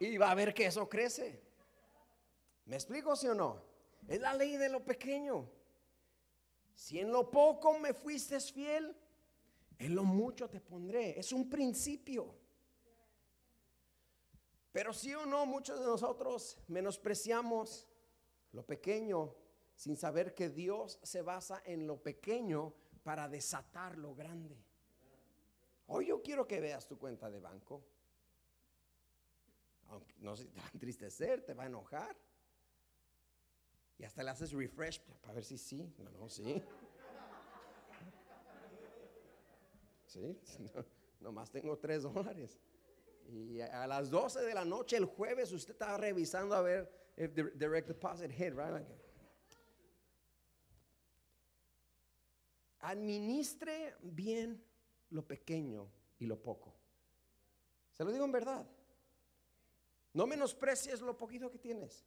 [0.00, 1.40] Y va a ver que eso crece.
[2.64, 3.62] ¿Me explico, sí o no?
[4.08, 5.48] Es la ley de lo pequeño.
[6.74, 8.96] Si en lo poco me fuiste fiel,
[9.78, 11.18] en lo mucho te pondré.
[11.18, 12.41] Es un principio.
[14.72, 17.86] Pero sí o no, muchos de nosotros menospreciamos
[18.52, 19.34] lo pequeño
[19.74, 24.56] sin saber que Dios se basa en lo pequeño para desatar lo grande.
[25.88, 27.84] Hoy yo quiero que veas tu cuenta de banco.
[29.88, 32.16] Aunque no se te va a entristecer, te va a enojar.
[33.98, 35.94] Y hasta le haces refresh para ver si sí.
[35.98, 36.62] No, no, sí.
[40.06, 40.38] Sí,
[41.20, 42.58] nomás tengo tres dólares.
[43.28, 47.34] Y a las 12 de la noche el jueves usted estaba revisando a ver if
[47.34, 48.86] the direct deposit hit, right?
[52.82, 54.62] administre bien
[55.10, 56.74] lo pequeño y lo poco.
[57.92, 58.66] Se lo digo en verdad.
[60.12, 62.04] No menosprecies lo poquito que tienes.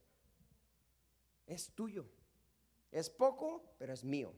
[1.46, 2.06] Es tuyo.
[2.92, 4.32] Es poco, pero es mío.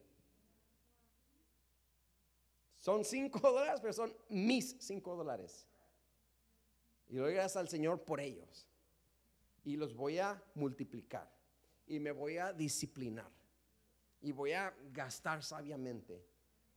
[2.79, 5.68] Son cinco dólares, pero son mis cinco dólares.
[7.09, 8.67] Y doy gracias al Señor por ellos.
[9.65, 11.31] Y los voy a multiplicar.
[11.87, 13.31] Y me voy a disciplinar.
[14.21, 16.25] Y voy a gastar sabiamente.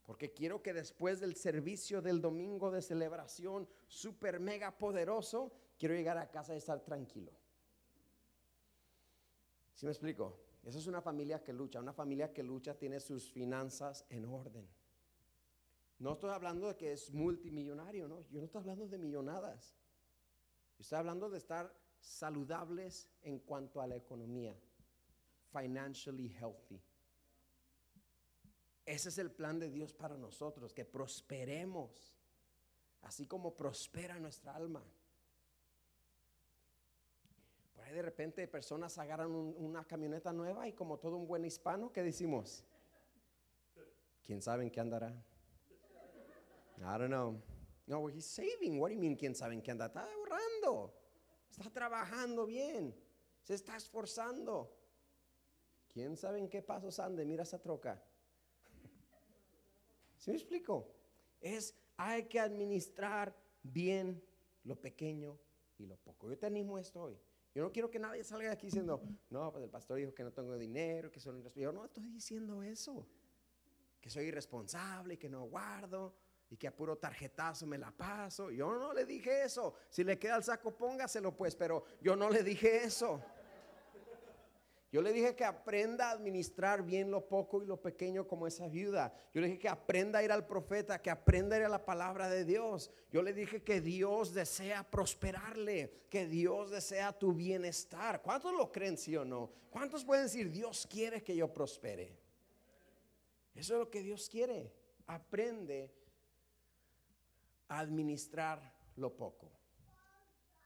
[0.04, 6.18] Porque quiero que después del servicio del domingo de celebración super mega poderoso, quiero llegar
[6.18, 7.32] a casa y estar tranquilo.
[9.76, 10.40] ¿Sí me explico?
[10.64, 11.80] Esa es una familia que lucha.
[11.80, 14.68] Una familia que lucha tiene sus finanzas en orden.
[16.00, 18.22] No estoy hablando de que es multimillonario, no.
[18.30, 19.76] Yo no estoy hablando de millonadas.
[20.82, 24.60] Estoy hablando de estar saludables en cuanto a la economía.
[25.52, 26.82] Financially healthy.
[28.84, 32.18] Ese es el plan de Dios para nosotros, que prosperemos,
[33.04, 34.84] así como prospera nuestra alma.
[37.76, 41.94] Por ahí de repente personas agarran una camioneta nueva y como todo un buen hispano,
[41.94, 42.66] ¿qué decimos?
[44.24, 45.12] ¿Quién sabe en qué andará?
[46.80, 47.51] I don't know.
[47.92, 48.80] No, he's saving.
[48.80, 49.18] What do you mean?
[49.18, 49.88] ¿Quién sabe en qué anda?
[49.88, 50.94] Está ahorrando.
[51.50, 52.96] Está trabajando bien.
[53.44, 54.74] Se está esforzando.
[55.90, 57.26] ¿Quién sabe en qué pasos ande?
[57.26, 58.02] Mira esa troca.
[60.18, 60.88] ¿Sí me explico?
[61.42, 64.24] Es, hay que administrar bien
[64.64, 65.38] lo pequeño
[65.78, 66.30] y lo poco.
[66.30, 67.20] Yo te animo esto hoy.
[67.54, 70.24] Yo no quiero que nadie salga de aquí diciendo, no, pues el pastor dijo que
[70.24, 71.64] no tengo dinero, que soy irresponsable.
[71.64, 73.06] Yo no estoy diciendo eso.
[74.00, 76.16] Que soy irresponsable, que no guardo
[76.52, 78.52] y que a puro tarjetazo me la paso.
[78.52, 79.74] Yo no le dije eso.
[79.90, 83.24] Si le queda el saco, póngaselo pues, pero yo no le dije eso.
[84.92, 88.68] Yo le dije que aprenda a administrar bien lo poco y lo pequeño como esa
[88.68, 89.14] viuda.
[89.34, 91.86] Yo le dije que aprenda a ir al profeta, que aprenda a ir a la
[91.86, 92.92] palabra de Dios.
[93.10, 98.22] Yo le dije que Dios desea prosperarle, que Dios desea tu bienestar.
[98.22, 99.50] ¿Cuántos lo creen, sí o no?
[99.70, 102.20] ¿Cuántos pueden decir, Dios quiere que yo prospere?
[103.56, 104.74] Eso es lo que Dios quiere.
[105.08, 106.01] Aprende
[107.80, 109.50] administrar lo poco.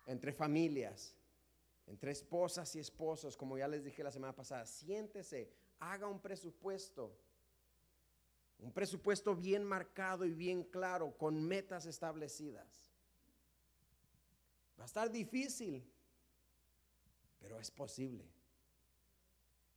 [0.07, 1.15] Entre familias,
[1.87, 7.17] entre esposas y esposos, como ya les dije la semana pasada, siéntese, haga un presupuesto.
[8.59, 12.91] Un presupuesto bien marcado y bien claro, con metas establecidas.
[14.79, 15.87] Va a estar difícil,
[17.39, 18.25] pero es posible.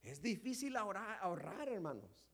[0.02, 2.28] Es difícil ahorrar, ahorrar, hermanos.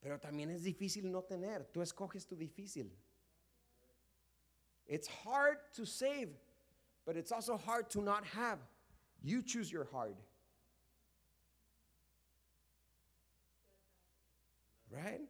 [0.00, 1.66] Pero también es difícil no tener.
[1.66, 2.94] Tú escoges tu difícil.
[4.90, 6.30] It's hard to save,
[7.06, 8.58] but it's also hard to not have.
[9.22, 10.16] You choose your hard.
[14.90, 15.20] Right?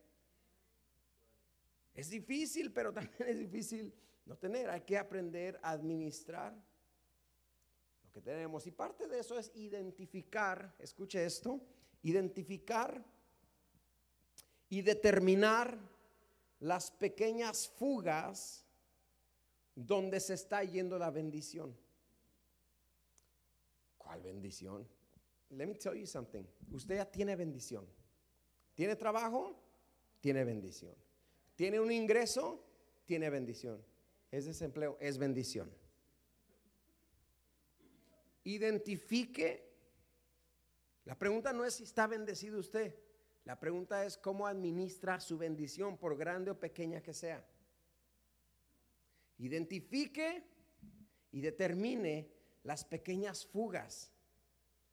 [1.94, 3.92] Es difícil, pero también es difícil
[4.24, 4.70] no tener.
[4.70, 8.66] Hay que aprender a administrar lo que tenemos.
[8.66, 11.60] Y parte de eso es identificar, escuche esto,
[12.02, 13.04] identificar
[14.70, 15.78] y determinar
[16.60, 18.64] las pequeñas fugas
[19.86, 21.76] donde se está yendo la bendición.
[23.96, 24.86] ¿Cuál bendición?
[25.50, 26.44] Let me tell you something.
[26.70, 27.86] Usted ya tiene bendición.
[28.74, 29.58] ¿Tiene trabajo?
[30.20, 30.94] Tiene bendición.
[31.56, 32.64] ¿Tiene un ingreso?
[33.04, 33.82] Tiene bendición.
[34.30, 34.96] ¿Es desempleo?
[35.00, 35.70] Es bendición.
[38.44, 39.68] Identifique.
[41.04, 42.94] La pregunta no es si está bendecido usted.
[43.44, 47.44] La pregunta es cómo administra su bendición, por grande o pequeña que sea.
[49.40, 50.44] Identifique
[51.32, 52.30] y determine
[52.62, 54.12] las pequeñas fugas,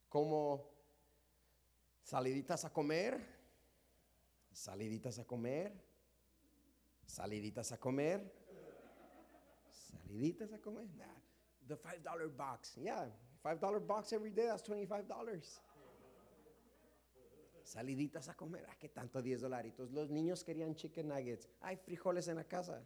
[0.09, 0.71] como
[2.01, 3.19] saliditas a comer,
[4.51, 5.73] saliditas a comer,
[7.05, 8.33] saliditas a comer,
[9.69, 10.87] saliditas a comer.
[11.67, 12.77] the $5 box.
[12.77, 13.09] Yeah,
[13.43, 15.59] $5 box every day, that's $25
[17.67, 18.65] saliditas a comer.
[18.69, 19.91] Ah, qué tanto 10 dolaritos.
[19.91, 21.49] Los niños querían chicken nuggets.
[21.59, 22.81] Hay frijoles en la casa.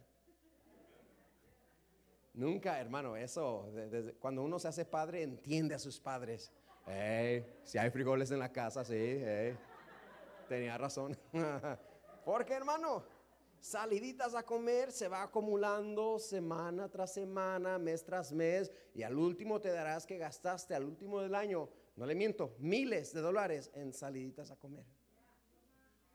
[2.34, 3.70] Nunca, hermano, eso,
[4.18, 6.50] cuando uno se hace padre, entiende a sus padres.
[7.64, 9.22] si hay frijoles en la casa, sí,
[10.48, 11.16] tenía razón.
[12.24, 13.04] Porque, hermano,
[13.60, 19.60] saliditas a comer se va acumulando semana tras semana, mes tras mes, y al último
[19.60, 23.92] te darás que gastaste al último del año no le miento, miles de dólares en
[23.92, 24.84] saliditas a comer.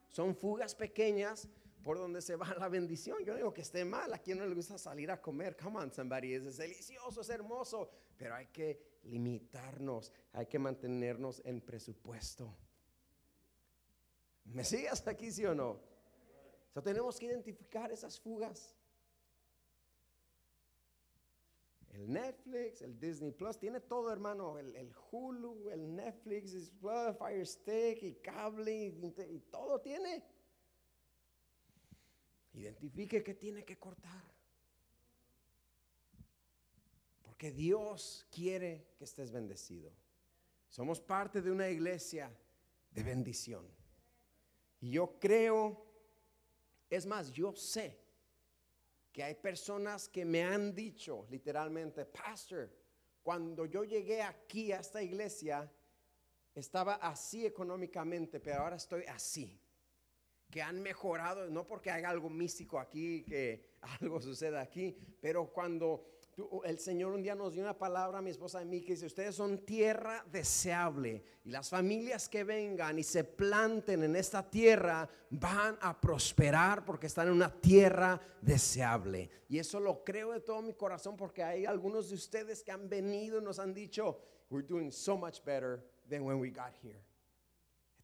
[0.10, 1.48] Son fugas pequeñas
[1.84, 3.24] por donde se va la bendición.
[3.24, 5.56] Yo digo que esté mal, a quien no le gusta salir a comer.
[5.58, 11.62] Come on, somebody, es delicioso, es hermoso, pero hay que limitarnos, hay que mantenernos en
[11.62, 12.56] presupuesto.
[14.46, 15.80] ¿Me sigues aquí, sí o no?
[16.84, 18.78] Tenemos que identificar esas fugas.
[21.98, 24.60] el Netflix, el Disney Plus, tiene todo, hermano.
[24.60, 30.24] El, Hulu, el Netflix, el Fire Stick y cable y, todo tiene.
[32.58, 34.24] Identifique qué tiene que cortar.
[37.22, 39.92] Porque Dios quiere que estés bendecido.
[40.68, 42.36] Somos parte de una iglesia
[42.92, 43.68] de bendición.
[44.80, 45.86] Y yo creo,
[46.90, 48.00] es más, yo sé
[49.14, 52.76] que hay personas que me han dicho literalmente, pastor,
[53.22, 55.72] cuando yo llegué aquí a esta iglesia,
[56.56, 59.60] estaba así económicamente, pero ahora estoy así.
[60.50, 66.06] Que han mejorado, no porque haya algo místico aquí, que algo suceda aquí, pero cuando
[66.66, 68.94] el Señor un día nos dio una palabra a mi esposa y a mí que
[68.94, 74.48] dice, ustedes son tierra deseable y las familias que vengan y se planten en esta
[74.48, 79.32] tierra van a prosperar porque están en una tierra deseable.
[79.50, 82.88] Y eso lo creo de todo mi corazón porque hay algunos de ustedes que han
[82.88, 84.20] venido y nos han dicho,
[84.52, 87.07] we're doing so much better than when we got here.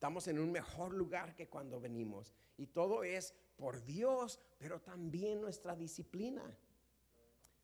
[0.03, 2.35] Estamos en un mejor lugar que cuando venimos.
[2.57, 6.43] Y todo es por Dios, pero también nuestra disciplina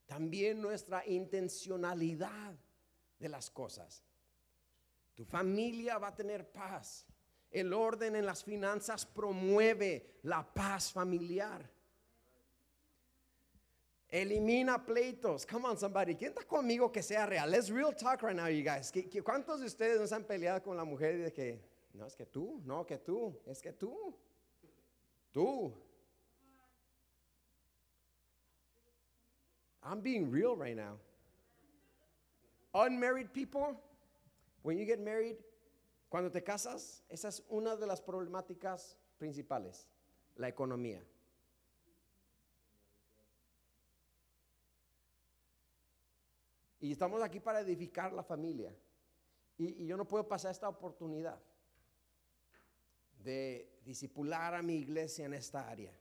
[0.09, 2.55] también nuestra intencionalidad
[3.19, 4.03] de las cosas.
[5.13, 7.05] Tu familia va a tener paz.
[7.51, 11.69] El orden en las finanzas promueve la paz familiar.
[14.07, 15.45] Elimina pleitos.
[15.45, 16.15] Come on, somebody.
[16.15, 17.51] ¿Quién está conmigo que sea real?
[17.51, 18.91] Let's real talk right now, you guys.
[19.23, 21.68] ¿Cuántos de ustedes nos han peleado con la mujer de que,
[21.99, 24.15] no, es que tú, no, que tú, es que tú,
[25.31, 25.73] tú,
[29.83, 30.97] I'm being real right now.
[32.73, 33.75] Unmarried people,
[34.63, 35.37] when you get married,
[36.09, 39.87] Cuando te casas, esa es una de las problemáticas principales,
[40.35, 41.05] la economía.
[46.81, 48.75] Y estamos aquí para edificar la familia.
[49.57, 51.39] Y, yo no puedo pasar esta oportunidad
[53.19, 55.93] de disipular a mi iglesia en esta área.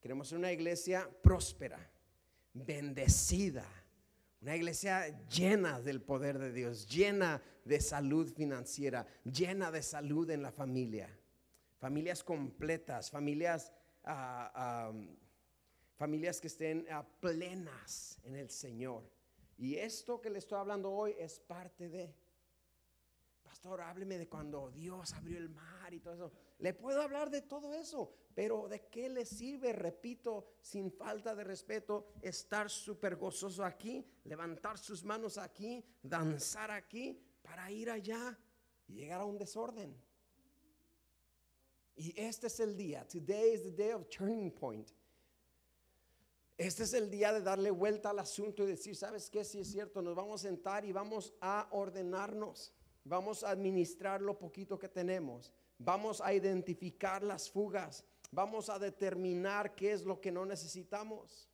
[0.00, 1.90] Queremos ser una iglesia próspera,
[2.52, 3.66] bendecida,
[4.40, 10.42] una iglesia llena del poder de Dios, llena de salud financiera, llena de salud en
[10.42, 11.08] la familia.
[11.78, 13.72] Familias completas, familias,
[14.04, 14.92] ah,
[15.96, 19.10] familias que estén ah, plenas en el Señor.
[19.56, 22.14] Y esto que le estoy hablando hoy es parte de...
[23.54, 26.32] Pastor, hábleme de cuando Dios abrió el mar y todo eso.
[26.58, 31.44] Le puedo hablar de todo eso, pero ¿de qué le sirve, repito, sin falta de
[31.44, 38.36] respeto, estar súper gozoso aquí, levantar sus manos aquí, danzar aquí, para ir allá
[38.88, 39.96] y llegar a un desorden?
[41.94, 43.06] Y este es el día.
[43.06, 44.90] Today is the day of turning point.
[46.58, 49.44] Este es el día de darle vuelta al asunto y decir, ¿sabes qué?
[49.44, 52.74] Si es cierto, nos vamos a sentar y vamos a ordenarnos.
[53.04, 55.52] Vamos a administrar lo poquito que tenemos.
[55.78, 58.04] Vamos a identificar las fugas.
[58.30, 61.48] Vamos a determinar qué es lo que no necesitamos.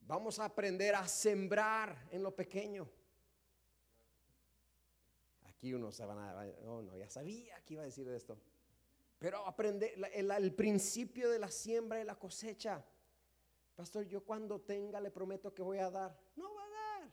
[0.00, 2.88] Vamos a aprender a sembrar en lo pequeño.
[5.44, 8.38] Aquí uno se van a, oh no, ya sabía que iba a decir esto.
[9.18, 12.84] Pero aprender el, principio de la siembra y la cosecha.
[13.74, 16.18] Pastor, yo cuando tenga le prometo que voy a dar.
[16.36, 17.10] No va a dar.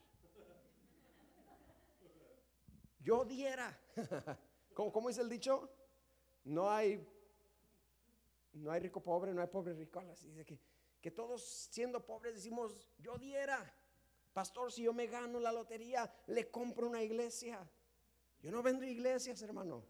[3.04, 3.78] Yo diera.
[4.74, 5.70] ¿Cómo, es el dicho?
[6.44, 7.06] No hay,
[8.54, 10.02] no hay rico pobre, no hay pobre rico.
[10.24, 10.60] Dice que,
[11.02, 13.74] que todos siendo pobres decimos, yo diera.
[14.34, 17.70] Pastor, si yo me gano la lotería, le compro una iglesia.
[18.40, 19.84] Yo no vendo iglesias, hermano.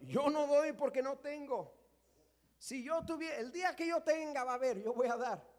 [0.00, 1.74] Yo no doy porque no tengo.
[2.58, 5.55] Si yo tuviera, el día que yo tenga, va a haber, yo voy a dar.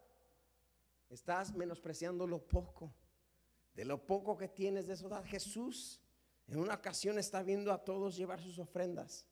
[1.10, 2.92] Estás menospreciando lo poco.
[3.74, 6.00] De lo poco que tienes de eso Jesús.
[6.46, 9.26] En una ocasión está viendo a todos llevar sus ofrendas.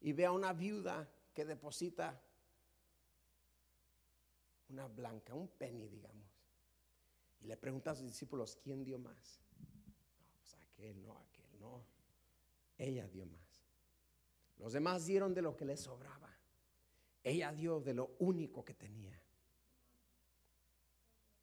[0.00, 2.20] Y ve a una viuda que deposita
[4.68, 6.28] una blanca, un penny, digamos.
[7.40, 9.40] Y le pregunta a sus discípulos, ¿quién dio más?
[10.20, 11.84] No, pues aquel, no, aquel, no
[12.78, 13.64] ella dio más.
[14.56, 16.30] Los demás dieron de lo que les sobraba.
[17.22, 19.20] Ella dio de lo único que tenía.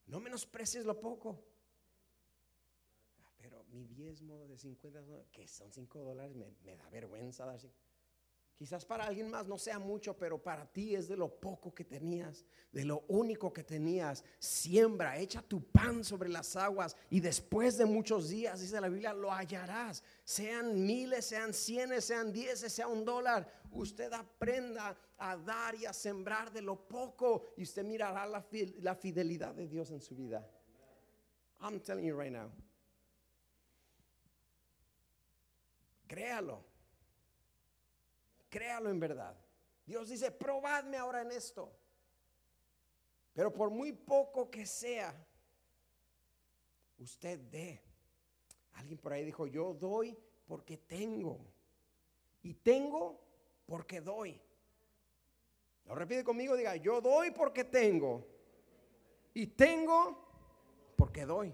[0.08, 1.44] No menosprecies lo poco.
[3.20, 5.02] Ah, pero mi diezmo de 50,
[5.32, 7.60] que son 5 dólares, me, da vergüenza dar
[8.58, 11.84] Quizás para alguien más no sea mucho, pero para ti es de lo poco que
[11.84, 14.24] tenías, de lo único que tenías.
[14.40, 19.14] Siembra, echa tu pan sobre las aguas y después de muchos días, dice la Biblia,
[19.14, 20.04] lo hallarás.
[20.24, 23.46] Sean miles, sean cienes, sean dieces, sea un dólar.
[23.72, 29.54] Usted aprenda a dar y a sembrar de lo poco y usted mirará la fidelidad
[29.54, 30.50] de Dios en su vida.
[31.60, 32.50] I'm telling you right now.
[36.08, 36.75] Créalo.
[38.56, 39.36] Créalo en verdad.
[39.86, 41.78] Dios dice, probadme ahora en esto.
[43.34, 45.14] Pero por muy poco que sea,
[46.98, 47.82] usted dé.
[48.76, 51.38] Alguien por ahí dijo, yo doy porque tengo.
[52.44, 53.20] Y tengo
[53.66, 54.42] porque doy.
[55.84, 58.26] Lo repite conmigo, diga, yo doy porque tengo.
[59.34, 60.30] Y tengo
[60.96, 61.54] porque doy.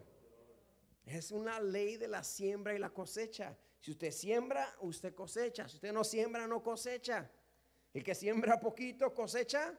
[1.08, 3.58] Es una ley de la siembra y la cosecha.
[3.82, 5.68] Si usted siembra, usted cosecha.
[5.68, 7.30] Si usted no siembra, no cosecha.
[7.94, 9.78] El que siembra poquito, cosecha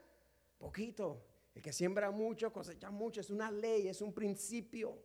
[0.59, 1.23] poquito.
[1.55, 3.21] El que siembra mucho, cosecha mucho.
[3.21, 4.99] Es una ley, es un principio.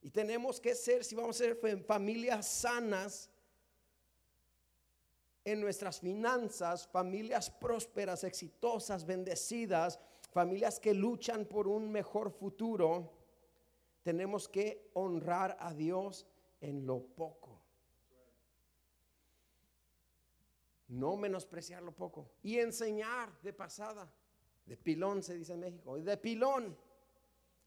[0.00, 3.30] Y tenemos que ser, si vamos a ser familias sanas
[5.44, 10.00] en nuestras finanzas, familias prósperas, exitosas, bendecidas,
[10.32, 13.12] familias que luchan por un mejor futuro,
[14.02, 16.26] tenemos que honrar a Dios
[16.60, 17.43] en lo poco.
[20.88, 22.30] No menospreciar lo poco.
[22.42, 24.12] Y enseñar de pasada.
[24.66, 25.98] De pilón se dice en México.
[25.98, 26.76] Y de pilón.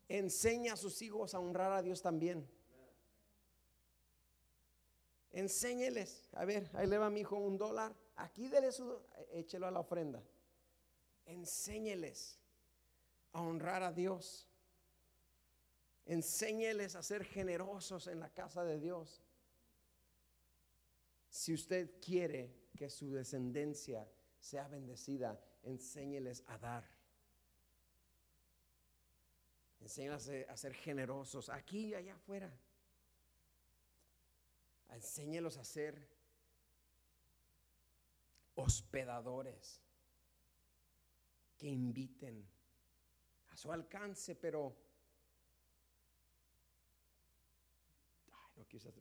[0.08, 2.48] Enseña a sus hijos a honrar a Dios también.
[5.32, 6.30] Enséñeles.
[6.34, 7.96] A ver, ahí le va mi hijo un dólar.
[8.16, 9.00] Aquí dele su,
[9.34, 10.24] échelo a la ofrenda.
[11.26, 12.40] Enséñeles
[13.34, 14.48] a honrar a Dios.
[16.06, 19.22] Enséñeles a ser generosos en la casa de Dios.
[21.30, 24.08] Si usted quiere que su descendencia
[24.40, 26.90] sea bendecida, enséñeles a dar.
[29.82, 32.58] Enséñalos a ser generosos aquí y allá afuera.
[34.90, 36.08] Enséñalos a ser
[38.56, 39.82] hospedadores
[41.58, 42.48] que inviten
[43.50, 44.76] a su alcance, pero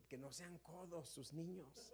[0.08, 1.92] que no sean codos sus niños.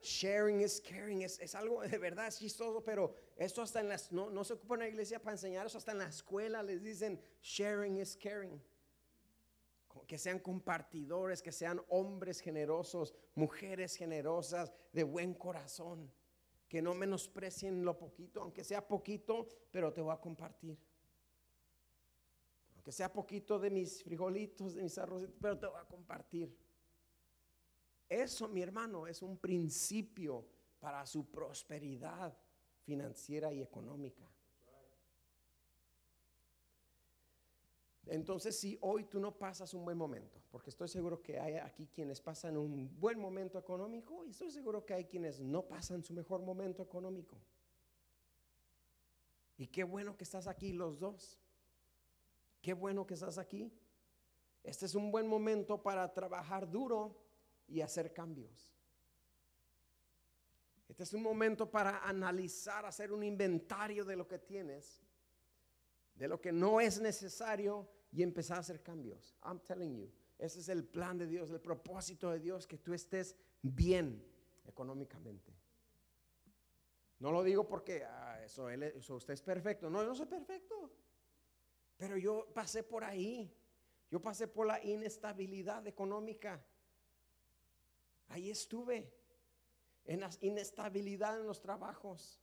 [0.00, 4.30] Sharing is caring, es, algo de verdad, es chistoso, pero esto hasta en las, no,
[4.30, 7.20] no se ocupa en la iglesia para enseñar eso, hasta en la escuela les dicen
[7.42, 8.62] sharing is caring.
[10.06, 16.10] Que sean compartidores, que sean hombres generosos, mujeres generosas, de buen corazón,
[16.68, 20.78] que no menosprecien lo poquito, aunque sea poquito, pero te voy a compartir.
[22.74, 26.56] Aunque sea poquito de mis frijolitos, de mis arrozitos, pero te voy a compartir.
[28.08, 30.46] Eso, mi hermano, es un principio
[30.80, 32.36] para su prosperidad
[32.82, 34.28] financiera y económica.
[38.06, 41.86] Entonces, si hoy tú no pasas un buen momento, porque estoy seguro que hay aquí
[41.88, 46.14] quienes pasan un buen momento económico y estoy seguro que hay quienes no pasan su
[46.14, 47.36] mejor momento económico.
[49.58, 51.38] Y qué bueno que estás aquí los dos.
[52.62, 53.70] Qué bueno que estás aquí.
[54.64, 57.27] Este es un buen momento para trabajar duro
[57.68, 58.74] y hacer cambios.
[60.88, 65.02] Este es un momento para analizar, hacer un inventario de lo que tienes,
[66.14, 69.36] de lo que no es necesario y empezar a hacer cambios.
[69.44, 72.94] I'm telling you, ese es el plan de Dios, el propósito de Dios, que tú
[72.94, 74.24] estés bien
[74.64, 75.52] económicamente.
[77.18, 79.90] No lo digo porque ah, eso, eso usted es perfecto.
[79.90, 80.90] No, yo no soy perfecto.
[81.96, 83.52] Pero yo pasé por ahí.
[84.10, 86.64] Yo pasé por la inestabilidad económica.
[88.28, 89.10] Ahí estuve,
[90.04, 92.40] en la inestabilidad en los trabajos,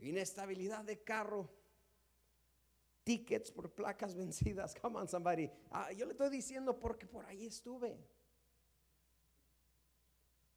[0.00, 1.48] inestabilidad de carro,
[3.04, 4.74] tickets por placas vencidas.
[4.74, 5.50] Come on, somebody.
[5.70, 7.98] Ah, yo le estoy diciendo porque por ahí estuve.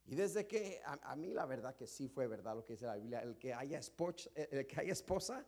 [0.05, 2.95] Y desde que a, mí la verdad que sí fue verdad lo que dice la
[2.95, 5.45] Biblia, el que haya esposa, el que haya esposa,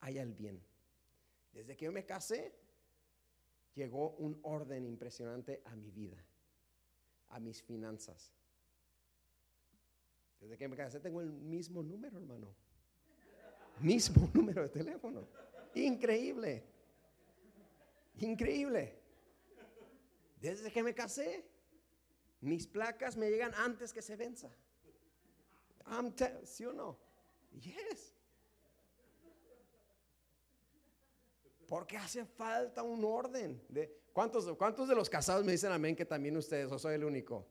[0.00, 0.62] haya el bien.
[1.52, 2.54] Desde que yo me casé,
[3.74, 6.24] llegó un orden impresionante a mi vida
[7.28, 8.32] a mis finanzas.
[10.40, 12.54] Desde que me casé tengo el mismo número, hermano.
[13.80, 15.26] Mismo número de teléfono.
[15.74, 16.64] Increíble.
[18.20, 18.98] Increíble.
[20.40, 21.44] Desde que me casé,
[22.40, 24.50] mis placas me llegan antes que se venza.
[26.44, 26.98] ¿Sí o no?
[27.52, 28.15] Yes.
[31.66, 33.62] Porque hace falta un orden.
[33.68, 37.04] De, ¿cuántos, ¿Cuántos de los casados me dicen amén que también ustedes o soy el
[37.04, 37.46] único?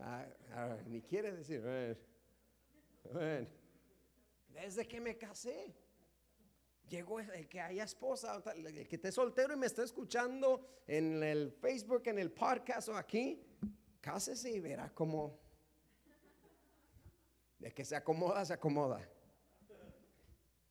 [0.00, 1.62] Ah, ah, ni quiere decir.
[4.48, 5.74] Desde que me casé,
[6.88, 11.52] llegó el que haya esposa, el que esté soltero y me está escuchando en el
[11.52, 13.42] Facebook, en el podcast o aquí,
[14.00, 15.38] cásese y verá cómo
[17.58, 19.00] de que se acomoda, se acomoda.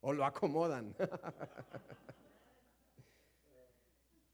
[0.01, 0.95] O lo acomodan.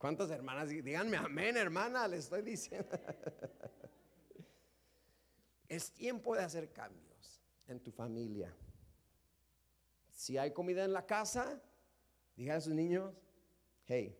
[0.02, 0.68] ¿Cuántas hermanas?
[0.68, 2.90] Díganme amén, hermana, le estoy diciendo.
[5.68, 8.52] es tiempo de hacer cambios en tu familia.
[10.10, 11.62] Si hay comida en la casa,
[12.34, 13.14] diga a sus niños,
[13.86, 14.18] hey,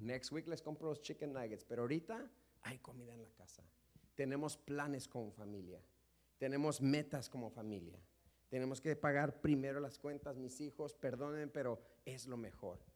[0.00, 2.30] next week les compro los chicken nuggets, pero ahorita
[2.60, 3.64] hay comida en la casa.
[4.14, 5.82] Tenemos planes como familia.
[6.36, 7.98] Tenemos metas como familia.
[8.50, 12.89] Tenemos que pagar primero las cuentas, mis hijos, perdonen, pero es lo mejor.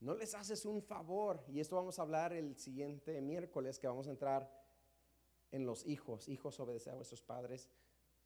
[0.00, 4.06] No les haces un favor, y esto vamos a hablar el siguiente miércoles que vamos
[4.06, 4.48] a entrar
[5.50, 7.68] en los hijos, hijos obedecer a vuestros padres.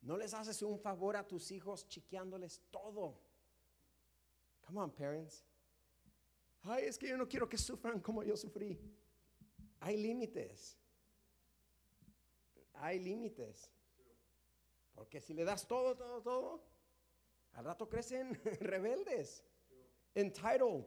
[0.03, 3.21] No les haces un favor a tus hijos chiqueándoles todo.
[4.67, 5.47] Come on, parents.
[6.63, 8.79] Ay, es que yo no quiero que sufran como yo sufrí.
[9.81, 10.77] Hay límites.
[12.75, 13.71] Hay límites.
[14.95, 16.63] Porque si le das todo, todo, todo,
[17.53, 19.45] al rato crecen rebeldes,
[20.15, 20.85] entitled.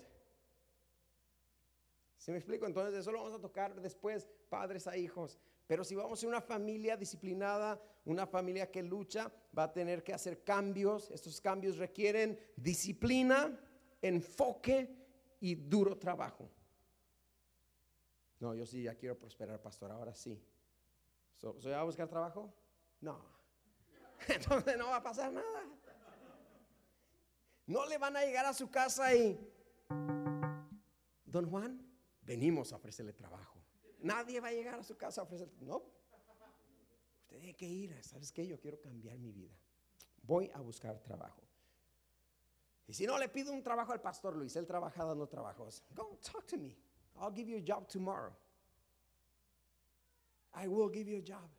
[2.25, 2.65] ¿Se me explico?
[2.65, 5.37] Entonces eso lo vamos a tocar después, padres a hijos.
[5.67, 10.11] Pero si vamos a una familia disciplinada, una familia que lucha, va a tener que
[10.11, 11.11] hacer cambios.
[11.11, 13.55] Estos cambios requieren disciplina,
[14.01, 14.89] enfoque
[15.39, 16.49] y duro trabajo.
[18.39, 20.43] No, yo sí ya quiero prosperar, pastor, ahora sí.
[21.35, 22.51] ¿Soy a buscar trabajo?
[23.01, 23.23] No.
[24.29, 25.63] Entonces no va a pasar nada.
[27.67, 29.39] No le van a llegar a su casa y,
[31.23, 31.84] don Juan,
[32.25, 33.59] venimos a ofrecerle trabajo.
[33.99, 35.83] Nadie va a llegar a su casa a ofrecerle, no.
[37.21, 38.45] Usted tiene que ir, ¿sabes qué?
[38.45, 39.55] Yo quiero cambiar mi vida.
[40.23, 41.41] Voy a buscar trabajo.
[42.87, 44.55] Y si no, le pido un trabajo al pastor Luis.
[44.55, 45.83] Él trabaja dando trabajos.
[45.93, 46.75] Go talk to me.
[47.19, 48.33] I'll give you a job tomorrow.
[50.53, 51.49] I will give you a job.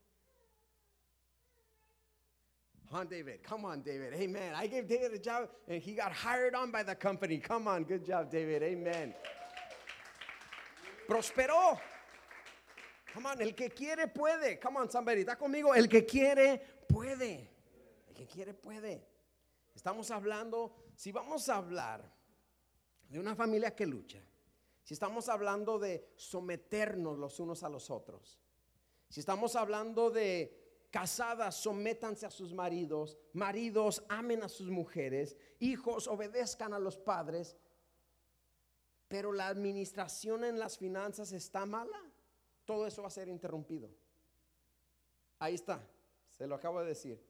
[2.90, 3.42] Huh, David?
[3.42, 4.14] Come on, David.
[4.14, 4.54] Amen.
[4.54, 7.38] I gave David a job and he got hired on by the company.
[7.38, 7.82] Come on.
[7.82, 8.62] Good job, David.
[8.62, 9.12] Amen.
[11.06, 11.78] Prosperó.
[13.14, 13.40] Come on.
[13.40, 14.58] El que quiere puede.
[14.60, 15.20] Come on, somebody.
[15.20, 15.74] ¿Está conmigo?
[15.74, 17.50] El que quiere puede.
[18.08, 19.06] El que quiere puede.
[19.74, 22.10] Estamos hablando, si vamos a hablar
[23.08, 24.22] de una familia que lucha,
[24.82, 28.40] si estamos hablando de someternos los unos a los otros,
[29.08, 36.08] si estamos hablando de casadas, sométanse a sus maridos, maridos, amen a sus mujeres, hijos,
[36.08, 37.54] obedezcan a los padres,
[39.08, 42.00] pero la administración en las finanzas está mala,
[42.64, 43.88] todo eso va a ser interrumpido.
[45.38, 45.86] Ahí está,
[46.32, 47.22] se lo acabo de decir.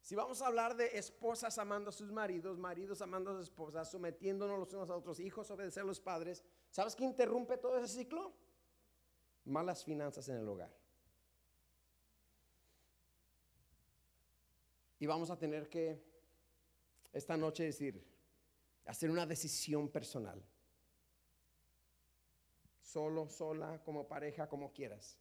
[0.00, 3.90] Si vamos a hablar de esposas amando a sus maridos, maridos amando a sus esposas,
[3.90, 7.98] sometiéndonos los unos a otros, hijos obedecer a los padres, ¿sabes qué interrumpe todo ese
[7.98, 8.32] ciclo?
[9.44, 10.74] Malas finanzas en el hogar.
[15.00, 16.02] Y vamos a tener que
[17.12, 18.04] esta noche decir,
[18.86, 20.42] hacer una decisión personal.
[22.88, 25.18] Solo, sola, como pareja, como quieras.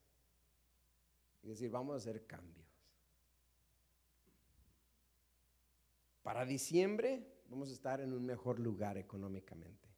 [1.44, 2.66] Y decir, vamos a hacer cambios.
[6.24, 9.90] Para diciembre vamos a estar en un mejor lugar económicamente.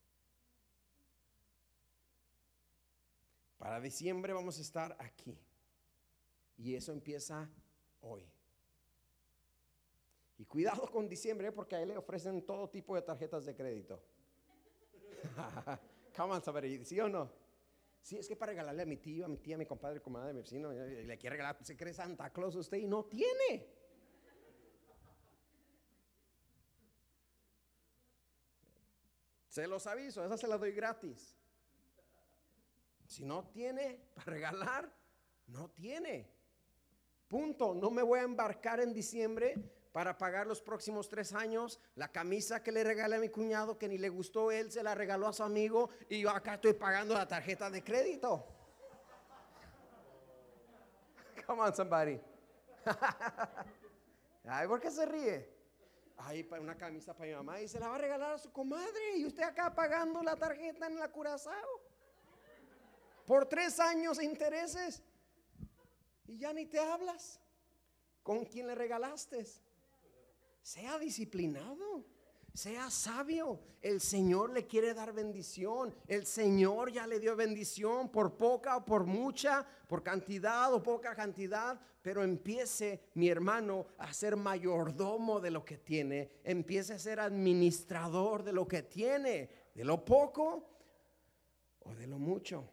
[3.60, 5.38] Para diciembre vamos a estar aquí.
[6.58, 7.48] Y eso empieza
[8.02, 8.26] hoy.
[10.40, 14.02] Y cuidado con diciembre porque ahí le ofrecen todo tipo de tarjetas de crédito.
[16.18, 17.39] Come somebody, ¿sí o no?
[18.02, 20.32] Sí, es que para regalarle a mi tío, a mi tía, a mi compadre, comadre,
[20.32, 23.68] a mi vecino, le quiere regalar, se cree Santa Claus usted y no tiene.
[29.47, 31.36] Se los aviso, esa se la doy gratis.
[33.06, 34.93] Si no tiene para regalar,
[35.47, 36.32] no tiene.
[37.28, 37.74] Punto.
[37.74, 39.56] No me voy a embarcar en diciembre
[39.92, 41.80] para pagar los próximos tres años.
[41.96, 44.96] La camisa que le regalé a mi cuñado, que ni le gustó él, se la
[44.96, 48.46] regaló a su amigo y yo acá estoy pagando la tarjeta de crédito.
[51.46, 52.20] Come on, somebody.
[54.46, 55.60] Ay, ¿por qué se ríe?
[56.18, 59.18] Ay, una camisa para mi mamá y se la va a regalar a su comadre
[59.18, 61.82] y usted acá pagando la tarjeta en la Curazao
[63.26, 65.02] por tres años intereses
[66.28, 67.40] y ya ni te hablas
[68.22, 69.46] con quien le regalaste
[70.62, 72.05] sea disciplinado,
[72.53, 73.60] sea sabio.
[73.82, 75.93] El Señor le quiere dar bendición.
[76.07, 81.16] El Señor ya le dio bendición por poca o por mucha, por cantidad o poca
[81.16, 81.80] cantidad.
[82.01, 86.32] Pero empiece, mi hermano, a ser mayordomo de lo que tiene.
[86.43, 90.70] Empiece a ser administrador de lo que tiene, de lo poco
[91.82, 92.70] o de lo mucho.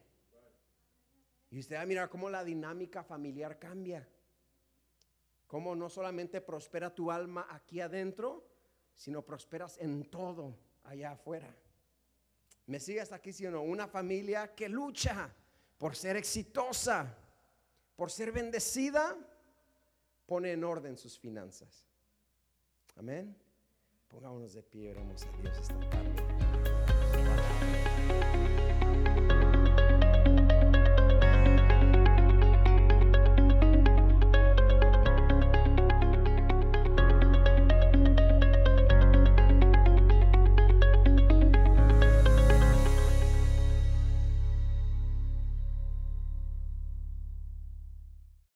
[1.50, 4.08] Y usted va a mirar cómo la dinámica familiar cambia.
[5.46, 8.44] Cómo no solamente prospera tu alma aquí adentro,
[8.94, 11.54] sino prosperas en todo allá afuera.
[12.66, 13.62] ¿Me sigue hasta aquí, o no?
[13.62, 15.32] Una familia que lucha
[15.78, 17.14] por ser exitosa,
[17.94, 19.16] por ser bendecida,
[20.26, 21.86] pone en orden sus finanzas.
[22.96, 23.36] Amén.
[24.08, 26.15] Pongámonos de pie, oremos a Dios esta tarde.